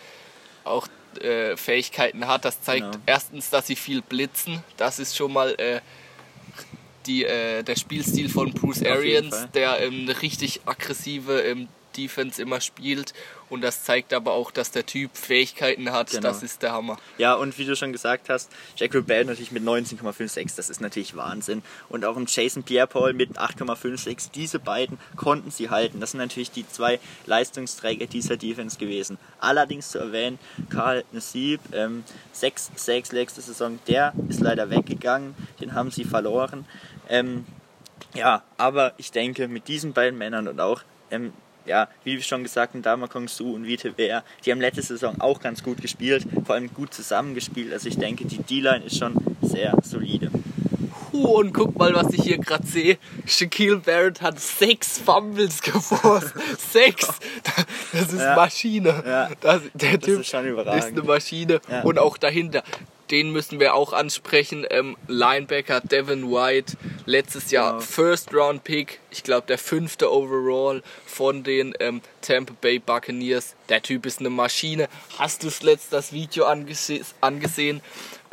auch 0.64 0.88
äh, 1.22 1.58
Fähigkeiten 1.58 2.28
hat, 2.28 2.46
das 2.46 2.62
zeigt 2.62 2.86
Genau. 2.92 3.04
erstens, 3.06 3.50
dass 3.50 3.68
sie 3.68 3.76
viel 3.76 4.02
blitzen. 4.02 4.64
Das 4.78 5.00
ist 5.00 5.18
schon 5.18 5.34
mal 5.34 5.52
äh, 5.60 5.82
die, 7.06 7.26
äh, 7.26 7.64
der 7.64 7.76
Spielstil 7.76 8.30
von 8.30 8.54
Bruce 8.54 8.84
Arians, 8.86 9.48
der 9.54 9.82
ähm, 9.82 10.02
eine 10.08 10.22
richtig 10.22 10.62
aggressive 10.66 11.42
ähm, 11.42 11.68
Defense 11.98 12.42
immer 12.42 12.62
spielt. 12.62 13.14
Und 13.50 13.62
das 13.62 13.84
zeigt 13.84 14.14
aber 14.14 14.32
auch, 14.32 14.50
dass 14.50 14.72
der 14.72 14.86
Typ 14.86 15.12
Fähigkeiten 15.14 15.92
hat. 15.92 16.12
Genau. 16.12 16.22
Das 16.22 16.42
ist 16.42 16.62
der 16.62 16.72
Hammer. 16.72 16.98
Ja, 17.18 17.34
und 17.34 17.58
wie 17.58 17.66
du 17.66 17.76
schon 17.76 17.92
gesagt 17.92 18.30
hast, 18.30 18.50
Jekyll 18.78 19.02
Bell 19.02 19.26
natürlich 19.26 19.52
mit 19.52 19.64
19,56, 19.64 20.56
das 20.56 20.70
ist 20.70 20.80
natürlich 20.80 21.18
Wahnsinn. 21.18 21.62
Und 21.90 22.06
auch 22.06 22.16
im 22.16 22.28
Jason 22.28 22.64
Pierre-Paul 22.64 23.14
mit 23.14 23.38
8,56, 23.38 24.32
diese 24.32 24.60
beiden 24.60 24.98
konnten 25.18 25.52
sie 25.52 25.70
halten. 25.70 26.00
Das 26.00 26.12
sind 26.12 26.20
natürlich 26.20 26.52
die 26.52 26.66
zwei 26.66 27.00
Leistungsträger 27.26 28.08
dieser 28.08 28.38
Defense 28.38 28.78
gewesen. 28.78 29.18
Allerdings 29.40 29.92
zu 29.92 30.00
erwähnen, 30.00 30.40
Karl 30.70 31.04
Nassib, 31.12 31.60
ähm, 31.74 32.06
6 32.32 32.72
6 32.76 33.12
letzte 33.12 33.42
Saison, 33.42 33.80
der 33.88 34.14
ist 34.30 34.40
leider 34.40 34.70
weggegangen, 34.70 35.36
den 35.60 35.74
haben 35.74 35.92
sie 35.92 36.06
verloren. 36.06 36.66
Ähm, 37.10 37.46
ja, 38.14 38.44
aber 38.58 38.94
ich 38.98 39.12
denke, 39.12 39.48
mit 39.48 39.68
diesen 39.68 39.94
beiden 39.94 40.18
Männern 40.18 40.48
und 40.48 40.60
auch, 40.60 40.82
ähm, 41.12 41.34
ja, 41.66 41.88
wie 42.04 42.22
schon 42.22 42.44
gesagt, 42.44 42.74
Dama 42.82 43.08
Kong 43.08 43.28
Su 43.28 43.54
und 43.54 43.66
Vite 43.66 43.98
Wehr, 43.98 44.24
die 44.46 44.52
haben 44.52 44.62
letzte 44.62 44.82
Saison 44.82 45.20
auch 45.20 45.40
ganz 45.40 45.64
gut 45.64 45.82
gespielt, 45.82 46.26
vor 46.46 46.56
allem 46.56 46.74
gut 46.74 46.94
zusammengespielt. 46.94 47.72
Also 47.74 47.88
ich 47.88 47.98
denke, 47.98 48.26
die 48.26 48.38
D-Line 48.40 48.86
ist 48.86 48.98
schon 48.98 49.16
sehr 49.42 49.76
solide. 49.84 50.32
Huh, 51.12 51.40
und 51.40 51.54
guck 51.54 51.78
mal, 51.78 51.94
was 51.94 52.14
ich 52.14 52.24
hier 52.24 52.38
gerade 52.38 52.66
sehe. 52.66 52.98
Shaquille 53.26 53.78
Barrett 53.78 54.22
hat 54.22 54.40
sechs 54.40 54.98
Fumbles 54.98 55.62
geforst. 55.62 56.34
sechs! 56.72 57.08
Das 57.92 58.14
ist 58.14 58.22
Ja. 58.22 58.36
Maschine. 58.36 59.04
Ja. 59.06 59.30
Das, 59.42 59.62
der 59.74 59.98
Das 59.98 60.06
Typ 60.06 60.20
ist 60.22 60.28
ist 60.28 60.36
eine 60.36 61.04
Maschine. 61.04 61.60
Ja. 61.70 61.82
Und 61.82 62.00
auch 62.00 62.18
dahinter, 62.18 62.64
den 63.12 63.32
müssen 63.32 63.60
wir 63.60 63.76
auch 63.76 63.94
ansprechen. 63.94 64.66
Ähm, 64.70 64.98
Linebacker 65.08 65.82
Devin 65.82 66.32
White, 66.32 66.78
letztes 67.06 67.52
Jahr 67.52 67.74
Genau. 67.74 67.84
First 67.84 68.34
Round 68.34 68.64
Pick, 68.64 69.00
ich 69.12 69.24
glaube 69.24 69.48
der 69.48 69.58
fünfte 69.58 70.12
Overall 70.12 70.82
von 71.06 71.44
den 71.44 71.74
ähm, 71.80 72.02
Tampa 72.22 72.54
Bay 72.60 72.80
Buccaneers. 72.80 73.56
Der 73.70 73.82
Typ 73.82 74.06
ist 74.06 74.20
eine 74.20 74.30
Maschine. 74.30 74.88
Hast 75.18 75.44
du 75.44 75.50
zuletzt 75.50 75.92
das 75.94 76.14
Video 76.14 76.46
angese 76.46 77.02
angesehen, 77.20 77.82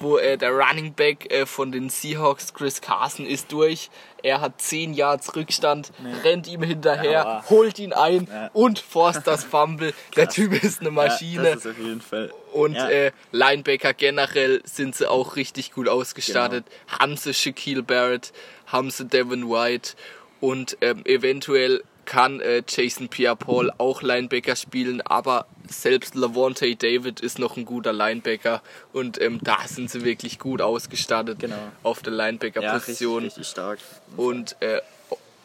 wo 0.01 0.17
äh, 0.19 0.37
der 0.39 0.53
Running 0.53 0.95
Back 0.95 1.33
äh, 1.33 1.45
von 1.47 1.73
den 1.73 1.89
Seahawks, 1.91 2.55
Chris 2.55 2.81
Carson, 2.81 3.27
ist 3.27 3.53
durch. 3.53 3.91
Er 4.23 4.41
hat 4.41 4.61
10 4.61 4.95
Yards 4.95 5.35
Rückstand, 5.37 5.93
rennt 6.25 6.47
ihm 6.49 6.63
hinterher, 6.63 7.27
Aber- 7.27 7.51
holt 7.51 7.79
ihn 7.79 7.93
ein 7.93 8.27
Ja. 8.31 8.51
und 8.53 8.79
forst 8.79 9.27
das 9.27 9.45
Fumble. 9.45 9.93
Der 10.17 10.29
Typ 10.29 10.63
ist 10.63 10.81
eine 10.81 10.91
Maschine. 10.91 11.45
Ja, 11.49 11.55
das 11.55 11.65
ist 11.65 11.71
auf 11.73 11.79
jeden 11.79 12.01
Fall. 12.01 12.33
Und 12.53 12.75
ja, 12.75 12.89
äh, 12.89 13.13
Linebacker 13.33 13.93
generell 13.95 14.61
sind 14.65 14.95
sie 14.97 15.09
auch 15.09 15.37
richtig 15.37 15.73
gut 15.73 15.89
ausgestattet. 15.89 16.65
Haben 16.89 17.17
sie 17.17 17.35
Shaquille 17.35 17.83
Barrett, 17.83 18.33
haben 18.67 18.91
sie 18.91 19.05
Devin 19.05 19.49
White 19.49 19.93
und 20.41 20.77
ähm, 20.81 21.03
eventuell 21.05 21.83
kann 22.09 22.41
äh, 22.41 22.63
Jason 22.67 23.09
Pierre-Paul 23.09 23.71
auch 23.77 24.01
Linebacker 24.01 24.57
spielen, 24.57 25.03
aber 25.03 25.47
selbst 25.69 26.15
Lavonte 26.15 26.75
David 26.75 27.21
ist 27.21 27.39
noch 27.39 27.59
ein 27.59 27.67
guter 27.67 27.93
Linebacker 27.93 28.63
und 28.95 29.21
ähm, 29.21 29.39
da 29.43 29.59
sind 29.67 29.91
sie 29.91 30.03
wirklich 30.05 30.39
gut 30.39 30.63
ausgestattet 30.63 31.39
Genau. 31.39 31.55
auf 31.83 32.01
der 32.03 32.15
ja, 32.15 32.25
richtig, 32.25 32.51
Linebacker-Position. 32.55 33.25
richtig 33.25 33.47
stark. 33.47 33.79
Und 34.17 34.57
äh, 34.61 34.81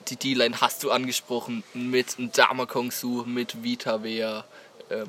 die 0.08 0.15
D-Line 0.15 0.62
hast 0.62 0.84
du 0.84 0.91
angesprochen 0.91 1.63
mit 1.73 2.15
Dama 2.38 2.65
Kong 2.65 2.91
Su, 2.91 3.23
mit 3.28 3.62
Vita 3.62 4.02
Wea 4.04 4.45
ähm, 4.89 5.08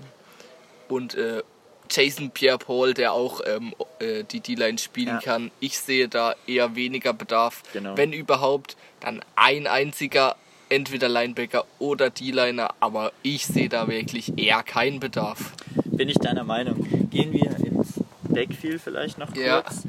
und 0.88 1.14
äh, 1.14 1.42
Jason 1.90 2.30
Pierre-Paul, 2.30 2.94
der 2.94 3.12
auch 3.12 3.40
ähm, 3.46 3.74
äh, 4.00 4.24
die 4.24 4.40
D-Line 4.40 4.78
spielen 4.78 5.08
Ja. 5.08 5.20
kann. 5.20 5.50
Ich 5.60 5.78
sehe 5.78 6.08
da 6.08 6.34
eher 6.48 6.74
weniger 6.74 7.12
Bedarf. 7.12 7.62
Genau. 7.72 7.96
Wenn 7.96 8.12
überhaupt, 8.12 8.76
dann 9.00 9.20
ein 9.36 9.66
einziger, 9.68 10.34
entweder 10.74 11.08
Linebacker 11.08 11.64
oder 11.78 12.10
D-Liner, 12.10 12.74
aber 12.80 13.12
ich 13.22 13.46
sehe 13.46 13.68
da 13.68 13.88
wirklich 13.88 14.36
eher 14.38 14.62
keinen 14.62 14.98
Bedarf. 15.00 15.52
Bin 15.84 16.08
ich 16.08 16.18
deiner 16.18 16.44
Meinung. 16.44 17.08
Gehen 17.10 17.32
wir 17.32 17.50
ins 17.64 17.94
Backfield 18.24 18.80
vielleicht 18.82 19.18
noch 19.18 19.34
Ja. 19.36 19.62
kurz. 19.62 19.82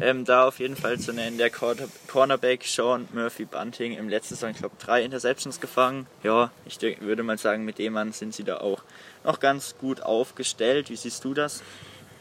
Ähm, 0.00 0.24
da 0.24 0.48
auf 0.48 0.58
jeden 0.58 0.74
Fall 0.74 0.98
zu 0.98 1.12
nennen, 1.12 1.38
der 1.38 1.50
Cornerback 1.50 2.64
Sean 2.64 3.06
Murphy 3.12 3.44
Bunting 3.44 3.92
im 3.96 4.08
letzten 4.08 4.34
Saison, 4.34 4.50
ich 4.50 4.56
glaube, 4.56 4.74
drei 4.84 5.04
Interceptions 5.04 5.60
gefangen. 5.60 6.06
Ja, 6.24 6.50
ich 6.66 6.80
würde 7.00 7.22
mal 7.22 7.38
sagen, 7.38 7.64
mit 7.64 7.78
dem 7.78 7.92
Mann 7.92 8.12
sind 8.12 8.34
sie 8.34 8.42
da 8.42 8.56
auch 8.58 8.82
noch 9.22 9.38
ganz 9.38 9.76
gut 9.80 10.02
aufgestellt. 10.02 10.90
Wie 10.90 10.96
siehst 10.96 11.22
du 11.24 11.34
das? 11.34 11.62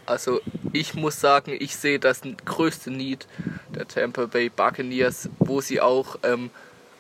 Also 0.06 0.42
ich 0.74 0.94
muss 0.94 1.20
sagen, 1.20 1.56
ich 1.58 1.76
sehe 1.76 1.98
das 1.98 2.22
größte 2.46 2.92
Need 2.92 3.26
der 3.74 3.88
Tampa 3.88 4.26
Bay 4.26 4.50
Buccaneers, 4.50 5.30
wo 5.40 5.62
sie 5.62 5.82
auch 5.82 6.18
ähm, 6.24 6.52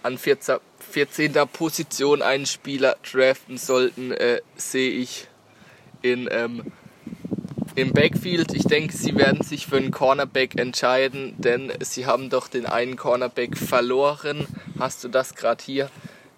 an 0.03 0.17
14. 0.17 0.57
14. 0.79 1.33
Position 1.51 2.21
einen 2.21 2.45
Spieler 2.45 2.97
draften 3.09 3.57
sollten, 3.57 4.11
äh, 4.11 4.41
sehe 4.55 4.91
ich 4.91 5.27
in, 6.01 6.27
ähm, 6.31 6.71
im 7.75 7.93
Backfield. 7.93 8.53
Ich 8.53 8.63
denke, 8.63 8.95
sie 8.95 9.15
werden 9.15 9.43
sich 9.43 9.67
für 9.67 9.77
einen 9.77 9.91
Cornerback 9.91 10.59
entscheiden, 10.59 11.35
denn 11.37 11.71
sie 11.79 12.05
haben 12.05 12.29
doch 12.29 12.47
den 12.47 12.65
einen 12.65 12.97
Cornerback 12.97 13.57
verloren. 13.57 14.47
Hast 14.79 15.03
du 15.03 15.07
das 15.07 15.35
gerade 15.35 15.63
hier? 15.63 15.89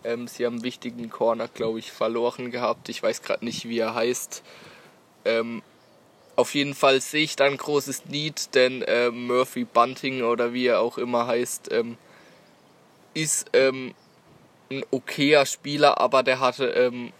Ähm, 0.03 0.27
sie 0.27 0.45
haben 0.45 0.55
einen 0.55 0.63
wichtigen 0.63 1.09
Corner, 1.09 1.47
glaube 1.47 1.79
ich, 1.79 1.91
verloren 1.91 2.51
gehabt. 2.51 2.89
Ich 2.89 3.01
weiß 3.01 3.21
gerade 3.21 3.45
nicht, 3.45 3.67
wie 3.67 3.79
er 3.79 3.95
heißt. 3.95 4.43
Ähm, 5.25 5.61
auf 6.35 6.55
jeden 6.55 6.73
Fall 6.73 6.99
sehe 6.99 7.23
ich 7.23 7.35
da 7.35 7.45
ein 7.45 7.57
großes 7.57 8.05
Need, 8.07 8.55
denn 8.55 8.81
äh, 8.81 9.11
Murphy 9.11 9.65
Bunting 9.65 10.23
oder 10.23 10.51
wie 10.51 10.65
er 10.65 10.79
auch 10.79 10.97
immer 10.97 11.27
heißt, 11.27 11.71
ähm, 11.71 11.97
ist 13.13 13.47
ähm, 13.53 13.93
ein 14.71 14.83
okayer 14.91 15.45
Spieler, 15.45 15.99
aber 15.99 16.23
der 16.23 16.39
hatte 16.39 16.65
ähm, 16.65 17.11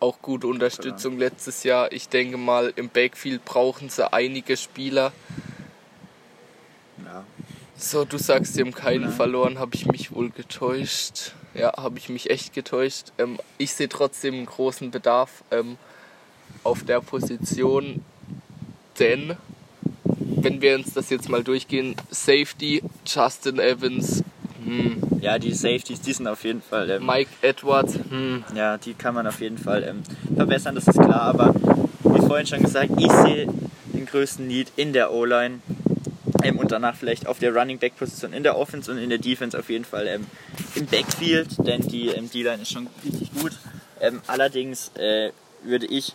auch 0.00 0.20
gute 0.22 0.46
Unterstützung 0.46 1.18
letztes 1.18 1.64
Jahr. 1.64 1.92
Ich 1.92 2.08
denke 2.08 2.36
mal, 2.36 2.72
im 2.76 2.88
Backfield 2.88 3.44
brauchen 3.44 3.88
sie 3.88 4.10
einige 4.12 4.56
Spieler. 4.56 5.12
Ja, 7.04 7.24
So, 7.76 8.04
du 8.04 8.18
sagst, 8.18 8.54
sie 8.54 8.60
haben 8.62 8.74
keinen 8.74 9.02
Nein. 9.04 9.12
verloren, 9.12 9.58
habe 9.58 9.74
ich 9.74 9.86
mich 9.86 10.12
wohl 10.12 10.30
getäuscht. 10.30 11.32
Ja, 11.54 11.72
habe 11.76 11.98
ich 11.98 12.08
mich 12.08 12.30
echt 12.30 12.52
getäuscht. 12.52 13.12
Ähm, 13.18 13.38
ich 13.56 13.72
sehe 13.72 13.88
trotzdem 13.88 14.34
einen 14.34 14.46
großen 14.46 14.90
Bedarf 14.90 15.42
ähm, 15.50 15.76
auf 16.62 16.84
der 16.84 17.00
Position, 17.00 18.04
denn 18.98 19.36
wenn 20.04 20.60
wir 20.60 20.76
uns 20.76 20.94
das 20.94 21.10
jetzt 21.10 21.28
mal 21.28 21.42
durchgehen, 21.42 21.96
Safety, 22.10 22.82
Justin 23.06 23.58
Evans, 23.58 24.22
hm, 24.68 25.20
ja 25.20 25.38
die 25.38 25.52
Safeties, 25.52 26.00
die 26.00 26.12
sind 26.12 26.26
auf 26.26 26.44
jeden 26.44 26.62
Fall 26.62 26.90
ähm, 26.90 27.06
Mike 27.06 27.30
Edwards, 27.42 27.94
hm, 27.94 28.44
Ja, 28.54 28.78
die 28.78 28.94
kann 28.94 29.14
man 29.14 29.26
auf 29.26 29.40
jeden 29.40 29.58
Fall 29.58 29.82
ähm, 29.82 30.02
verbessern, 30.34 30.74
das 30.74 30.86
ist 30.86 30.98
klar. 31.00 31.22
Aber 31.22 31.54
wie 31.54 32.20
vorhin 32.20 32.46
schon 32.46 32.62
gesagt, 32.62 32.90
ich 32.98 33.10
sehe 33.10 33.48
den 33.92 34.06
größten 34.06 34.46
Need 34.46 34.72
in 34.76 34.92
der 34.92 35.12
O-Line 35.12 35.60
ähm, 36.42 36.58
und 36.58 36.70
danach 36.72 36.94
vielleicht 36.94 37.26
auf 37.26 37.38
der 37.38 37.54
Running 37.54 37.78
Back 37.78 37.96
Position 37.96 38.32
in 38.32 38.42
der 38.42 38.56
Offense 38.56 38.90
und 38.90 38.98
in 38.98 39.08
der 39.08 39.18
Defense 39.18 39.58
auf 39.58 39.70
jeden 39.70 39.84
Fall 39.84 40.06
ähm, 40.06 40.26
im 40.74 40.86
Backfield, 40.86 41.48
denn 41.66 41.82
die 41.82 42.08
ähm, 42.08 42.30
D-Line 42.30 42.62
ist 42.62 42.72
schon 42.72 42.88
richtig 43.04 43.32
gut. 43.34 43.52
Ähm, 44.00 44.20
allerdings 44.26 44.92
äh, 44.96 45.32
würde 45.62 45.86
ich 45.86 46.14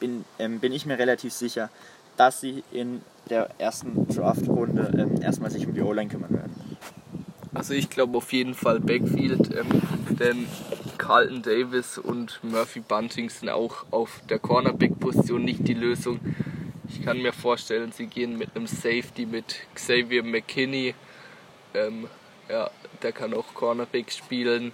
bin, 0.00 0.24
ähm, 0.38 0.60
bin 0.60 0.72
ich 0.72 0.86
mir 0.86 0.98
relativ 0.98 1.32
sicher, 1.32 1.70
dass 2.16 2.40
sie 2.40 2.62
in 2.72 3.02
der 3.30 3.50
ersten 3.58 4.06
Draft-Runde 4.08 4.92
ähm, 4.96 5.22
erstmal 5.22 5.50
sich 5.50 5.66
um 5.66 5.74
die 5.74 5.80
O-Line 5.80 6.10
kümmern 6.10 6.30
werden. 6.30 6.63
Also 7.54 7.72
ich 7.72 7.88
glaube 7.88 8.18
auf 8.18 8.32
jeden 8.32 8.54
Fall 8.54 8.80
Backfield, 8.80 9.54
ähm, 9.54 9.82
denn 10.10 10.46
Carlton 10.98 11.42
Davis 11.42 11.98
und 11.98 12.40
Murphy 12.42 12.80
Bunting 12.80 13.30
sind 13.30 13.48
auch 13.48 13.86
auf 13.92 14.20
der 14.28 14.40
Cornerback-Position 14.40 15.44
nicht 15.44 15.66
die 15.66 15.74
Lösung. 15.74 16.18
Ich 16.88 17.02
kann 17.02 17.22
mir 17.22 17.32
vorstellen, 17.32 17.92
sie 17.92 18.06
gehen 18.06 18.36
mit 18.36 18.56
einem 18.56 18.66
Safety, 18.66 19.24
mit 19.26 19.60
Xavier 19.74 20.22
McKinney. 20.22 20.94
Ähm, 21.74 22.08
ja, 22.48 22.70
der 23.02 23.12
kann 23.12 23.34
auch 23.34 23.54
Cornerback 23.54 24.10
spielen. 24.10 24.72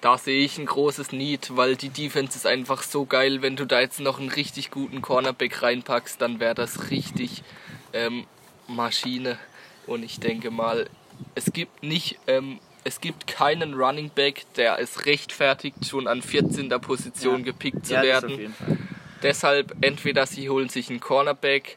Da 0.00 0.18
sehe 0.18 0.44
ich 0.44 0.58
ein 0.58 0.66
großes 0.66 1.12
Need, 1.12 1.56
weil 1.56 1.76
die 1.76 1.90
Defense 1.90 2.36
ist 2.36 2.46
einfach 2.46 2.82
so 2.82 3.04
geil. 3.04 3.42
Wenn 3.42 3.56
du 3.56 3.66
da 3.66 3.80
jetzt 3.80 4.00
noch 4.00 4.18
einen 4.18 4.30
richtig 4.30 4.70
guten 4.70 5.00
Cornerback 5.02 5.62
reinpackst, 5.62 6.20
dann 6.20 6.40
wäre 6.40 6.54
das 6.54 6.90
richtig 6.90 7.44
ähm, 7.92 8.26
Maschine. 8.66 9.38
Und 9.86 10.02
ich 10.02 10.18
denke 10.18 10.50
mal, 10.50 10.88
es 11.34 11.52
gibt 11.52 11.82
nicht, 11.82 12.18
ähm, 12.26 12.58
es 12.84 13.00
gibt 13.00 13.26
keinen 13.26 13.74
Running 13.74 14.10
Back, 14.14 14.44
der 14.56 14.78
es 14.78 15.06
rechtfertigt, 15.06 15.86
schon 15.86 16.06
an 16.08 16.22
14. 16.22 16.68
Position 16.80 17.38
Ja. 17.40 17.44
gepickt 17.44 17.86
zu 17.86 17.94
ja, 17.94 18.02
werden. 18.02 18.54
Deshalb 19.22 19.74
entweder 19.80 20.26
sie 20.26 20.48
holen 20.48 20.68
sich 20.68 20.90
einen 20.90 21.00
Cornerback, 21.00 21.76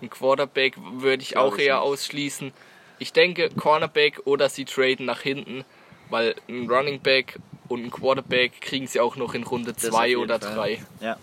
einen 0.00 0.08
Quarterback 0.10 0.74
würde 0.94 1.22
ich 1.22 1.36
auch 1.36 1.56
ich 1.58 1.66
eher 1.66 1.74
nicht. 1.76 1.82
ausschließen. 1.82 2.52
Ich 2.98 3.12
denke 3.12 3.50
Cornerback 3.50 4.20
oder 4.24 4.48
sie 4.48 4.64
traden 4.64 5.04
nach 5.04 5.20
hinten, 5.20 5.64
weil 6.08 6.34
ein 6.48 6.70
Running 6.70 7.00
Back 7.00 7.38
und 7.68 7.84
ein 7.84 7.90
Quarterback 7.90 8.60
kriegen 8.62 8.86
sie 8.86 9.00
auch 9.00 9.16
noch 9.16 9.34
in 9.34 9.42
Runde 9.42 9.72
Das 9.74 9.84
auf 9.86 9.90
2 9.90 10.08
jeden 10.08 10.20
oder 10.22 10.40
Fall. 10.40 10.54
3. 10.54 10.82
Ja, 11.02 11.16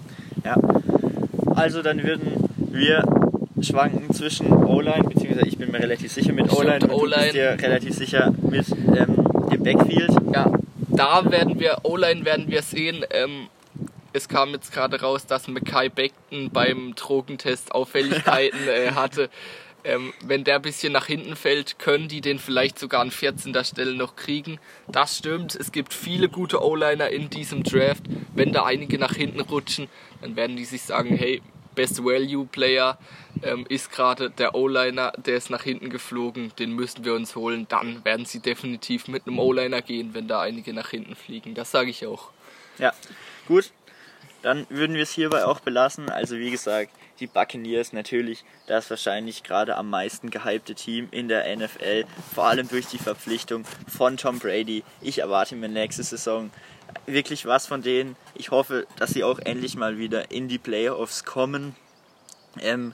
ja. 0.43 0.57
Also 1.55 1.81
dann 1.81 2.03
würden 2.03 2.49
wir 2.71 3.03
schwanken 3.63 4.13
zwischen 4.13 4.51
O-Line, 4.51 5.03
beziehungsweise 5.03 5.47
ich 5.47 5.57
bin 5.57 5.71
mir 5.71 5.79
relativ 5.79 6.11
sicher 6.11 6.33
mit 6.33 6.51
O-Line 6.51 6.87
und 6.87 6.91
du 6.91 7.09
bist 7.09 7.33
dir 7.33 7.57
relativ 7.61 7.93
sicher 7.95 8.33
mit 8.41 8.65
ähm, 8.69 9.49
dem 9.51 9.63
Backfield. 9.63 10.11
Ja, 10.33 10.51
da 10.89 11.31
werden 11.31 11.59
wir, 11.59 11.79
O-Line 11.83 12.25
werden 12.25 12.49
wir 12.49 12.61
sehen. 12.61 13.05
Ähm, 13.11 13.47
es 14.13 14.29
kam 14.29 14.51
jetzt 14.51 14.71
gerade 14.71 15.01
raus, 15.01 15.25
dass 15.25 15.47
Mackay 15.47 15.89
Beckton 15.89 16.51
beim 16.51 16.93
Drogentest 16.95 17.73
Auffälligkeiten 17.73 18.59
äh, 18.67 18.91
hatte. 18.91 19.29
Ähm, 19.85 20.13
wenn 20.23 20.43
der 20.43 20.57
ein 20.57 20.61
bisschen 20.61 20.93
nach 20.93 21.07
hinten 21.07 21.35
fällt, 21.35 21.77
können 21.77 22.07
die 22.07 22.21
den 22.21 22.39
vielleicht 22.39 22.79
sogar 22.79 23.01
an 23.01 23.11
14. 23.11 23.53
Stelle 23.65 23.95
noch 23.95 24.15
kriegen. 24.15 24.59
Das 24.87 25.17
stimmt. 25.17 25.55
Es 25.55 25.71
gibt 25.71 25.93
viele 25.93 26.29
gute 26.29 26.63
O-Liner 26.63 27.09
in 27.09 27.29
diesem 27.29 27.63
Draft. 27.63 28.03
Wenn 28.33 28.53
da 28.53 28.63
einige 28.63 28.97
nach 28.97 29.13
hinten 29.13 29.41
rutschen, 29.41 29.89
dann 30.21 30.35
werden 30.35 30.55
die 30.55 30.65
sich 30.65 30.83
sagen, 30.83 31.15
hey, 31.15 31.41
Best 31.75 32.03
Value 32.03 32.45
Player 32.45 32.97
ähm, 33.41 33.65
ist 33.69 33.91
gerade 33.91 34.29
der 34.29 34.55
O-Liner, 34.55 35.13
der 35.17 35.35
ist 35.35 35.49
nach 35.49 35.63
hinten 35.63 35.89
geflogen, 35.89 36.51
den 36.59 36.73
müssen 36.73 37.05
wir 37.05 37.13
uns 37.13 37.35
holen. 37.35 37.67
Dann 37.69 38.03
werden 38.05 38.25
sie 38.25 38.39
definitiv 38.39 39.07
mit 39.07 39.27
einem 39.27 39.39
O-Liner 39.39 39.81
gehen, 39.81 40.13
wenn 40.13 40.27
da 40.27 40.41
einige 40.41 40.73
nach 40.73 40.89
hinten 40.89 41.15
fliegen. 41.15 41.55
Das 41.55 41.71
sage 41.71 41.89
ich 41.89 42.05
auch. 42.05 42.29
Ja, 42.77 42.93
gut. 43.47 43.71
Dann 44.41 44.65
würden 44.69 44.95
wir 44.95 45.03
es 45.03 45.11
hierbei 45.11 45.45
auch 45.45 45.61
belassen. 45.61 46.09
Also 46.09 46.37
wie 46.37 46.51
gesagt, 46.51 46.91
die 47.19 47.27
Buccaneers 47.27 47.93
natürlich 47.93 48.43
das 48.67 48.89
wahrscheinlich 48.89 49.43
gerade 49.43 49.77
am 49.77 49.89
meisten 49.89 50.29
gehypte 50.29 50.75
Team 50.75 51.07
in 51.11 51.29
der 51.29 51.55
NFL, 51.55 52.05
vor 52.33 52.47
allem 52.47 52.67
durch 52.67 52.87
die 52.87 52.97
Verpflichtung 52.97 53.63
von 53.87 54.17
Tom 54.17 54.39
Brady. 54.39 54.83
Ich 55.01 55.19
erwarte 55.19 55.55
mir 55.55 55.69
nächste 55.69 56.03
Saison 56.03 56.51
wirklich 57.05 57.45
was 57.45 57.67
von 57.67 57.81
denen. 57.81 58.15
Ich 58.35 58.51
hoffe, 58.51 58.87
dass 58.97 59.11
sie 59.11 59.23
auch 59.23 59.39
endlich 59.39 59.75
mal 59.75 59.97
wieder 59.97 60.31
in 60.31 60.47
die 60.47 60.57
Playoffs 60.57 61.23
kommen. 61.23 61.75
Ähm, 62.61 62.93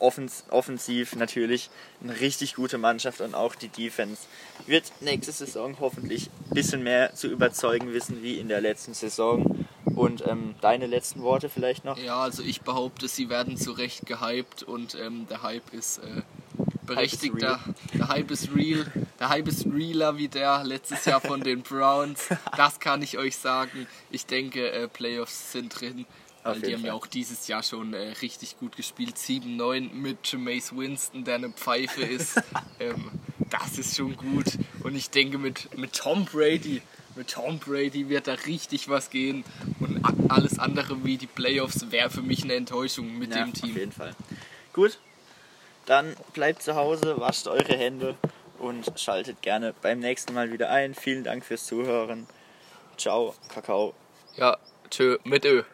offens 0.00 0.44
offensiv 0.48 1.14
natürlich 1.14 1.70
eine 2.02 2.18
richtig 2.20 2.54
gute 2.54 2.78
Mannschaft 2.78 3.20
und 3.20 3.34
auch 3.34 3.54
die 3.54 3.68
Defense 3.68 4.22
wird 4.66 4.90
nächste 5.00 5.32
Saison 5.32 5.76
hoffentlich 5.78 6.30
ein 6.48 6.54
bisschen 6.54 6.82
mehr 6.82 7.14
zu 7.14 7.28
überzeugen 7.28 7.92
wissen 7.92 8.22
wie 8.22 8.38
in 8.38 8.48
der 8.48 8.60
letzten 8.60 8.94
Saison. 8.94 9.66
Und 9.84 10.26
ähm, 10.26 10.54
deine 10.60 10.86
letzten 10.86 11.22
Worte 11.22 11.48
vielleicht 11.50 11.84
noch? 11.84 11.98
Ja, 11.98 12.22
also 12.22 12.42
ich 12.42 12.62
behaupte, 12.62 13.08
sie 13.08 13.28
werden 13.28 13.56
zu 13.56 13.72
Recht 13.72 14.06
gehypt 14.06 14.62
und 14.62 14.94
ähm, 14.94 15.26
der 15.28 15.42
Hype 15.42 15.74
ist 15.74 15.98
äh, 15.98 16.22
berechtigter. 16.94 17.60
der 17.94 18.08
Hype 18.08 18.30
ist 18.30 18.54
real. 18.54 18.86
Der 19.18 19.28
Hype 19.28 19.48
ist 19.48 19.66
realer 19.66 20.16
wie 20.16 20.28
der 20.28 20.64
letztes 20.64 21.04
Jahr 21.04 21.20
von 21.20 21.40
den 21.42 21.62
Browns. 21.62 22.28
Das 22.56 22.80
kann 22.80 23.02
ich 23.02 23.16
euch 23.18 23.36
sagen. 23.36 23.86
Ich 24.10 24.26
denke, 24.26 24.70
äh, 24.70 24.88
Playoffs 24.88 25.52
sind 25.52 25.80
drin. 25.80 26.06
Weil 26.42 26.52
Auf 26.52 26.62
die 26.62 26.74
haben 26.74 26.84
ja 26.84 26.94
auch 26.94 27.06
dieses 27.06 27.48
Jahr 27.48 27.62
schon 27.62 27.92
äh, 27.92 28.12
richtig 28.22 28.58
gut 28.58 28.76
gespielt. 28.76 29.16
7-9 29.16 29.92
mit 29.92 30.18
Jameis 30.32 30.74
Winston, 30.74 31.24
der 31.24 31.34
eine 31.36 31.50
Pfeife 31.50 32.02
ist. 32.02 32.40
ähm, 32.80 33.10
das 33.50 33.78
ist 33.78 33.96
schon 33.96 34.16
gut. 34.16 34.46
Und 34.82 34.94
ich 34.96 35.10
denke, 35.10 35.36
mit, 35.38 35.76
mit 35.76 35.92
Tom 35.92 36.24
Brady, 36.24 36.80
mit 37.14 37.28
Tom 37.28 37.58
Brady 37.58 38.08
wird 38.08 38.26
da 38.26 38.34
richtig 38.34 38.88
was 38.88 39.10
gehen. 39.10 39.44
Und 39.80 40.00
alles 40.30 40.58
andere 40.58 41.04
wie 41.04 41.18
die 41.18 41.26
Playoffs 41.26 41.90
wäre 41.90 42.08
für 42.08 42.22
mich 42.22 42.42
eine 42.44 42.54
Enttäuschung 42.54 43.18
mit 43.18 43.30
Ja, 43.34 43.44
dem 43.44 43.52
Auf 43.52 43.60
Team. 43.60 43.76
jeden 43.76 43.92
Fall. 43.92 44.14
Gut, 44.72 44.98
dann 45.90 46.14
bleibt 46.34 46.62
zu 46.62 46.76
Hause, 46.76 47.18
wascht 47.18 47.48
eure 47.48 47.76
Hände 47.76 48.14
und 48.60 48.92
schaltet 48.96 49.42
gerne 49.42 49.74
beim 49.82 49.98
nächsten 49.98 50.32
Mal 50.34 50.52
wieder 50.52 50.70
ein. 50.70 50.94
Vielen 50.94 51.24
Dank 51.24 51.44
fürs 51.44 51.66
Zuhören. 51.66 52.28
Ciao, 52.96 53.34
Kakao. 53.48 53.92
Ja, 54.36 54.56
tschö, 54.88 55.18
mit 55.24 55.44
Ö. 55.44 55.64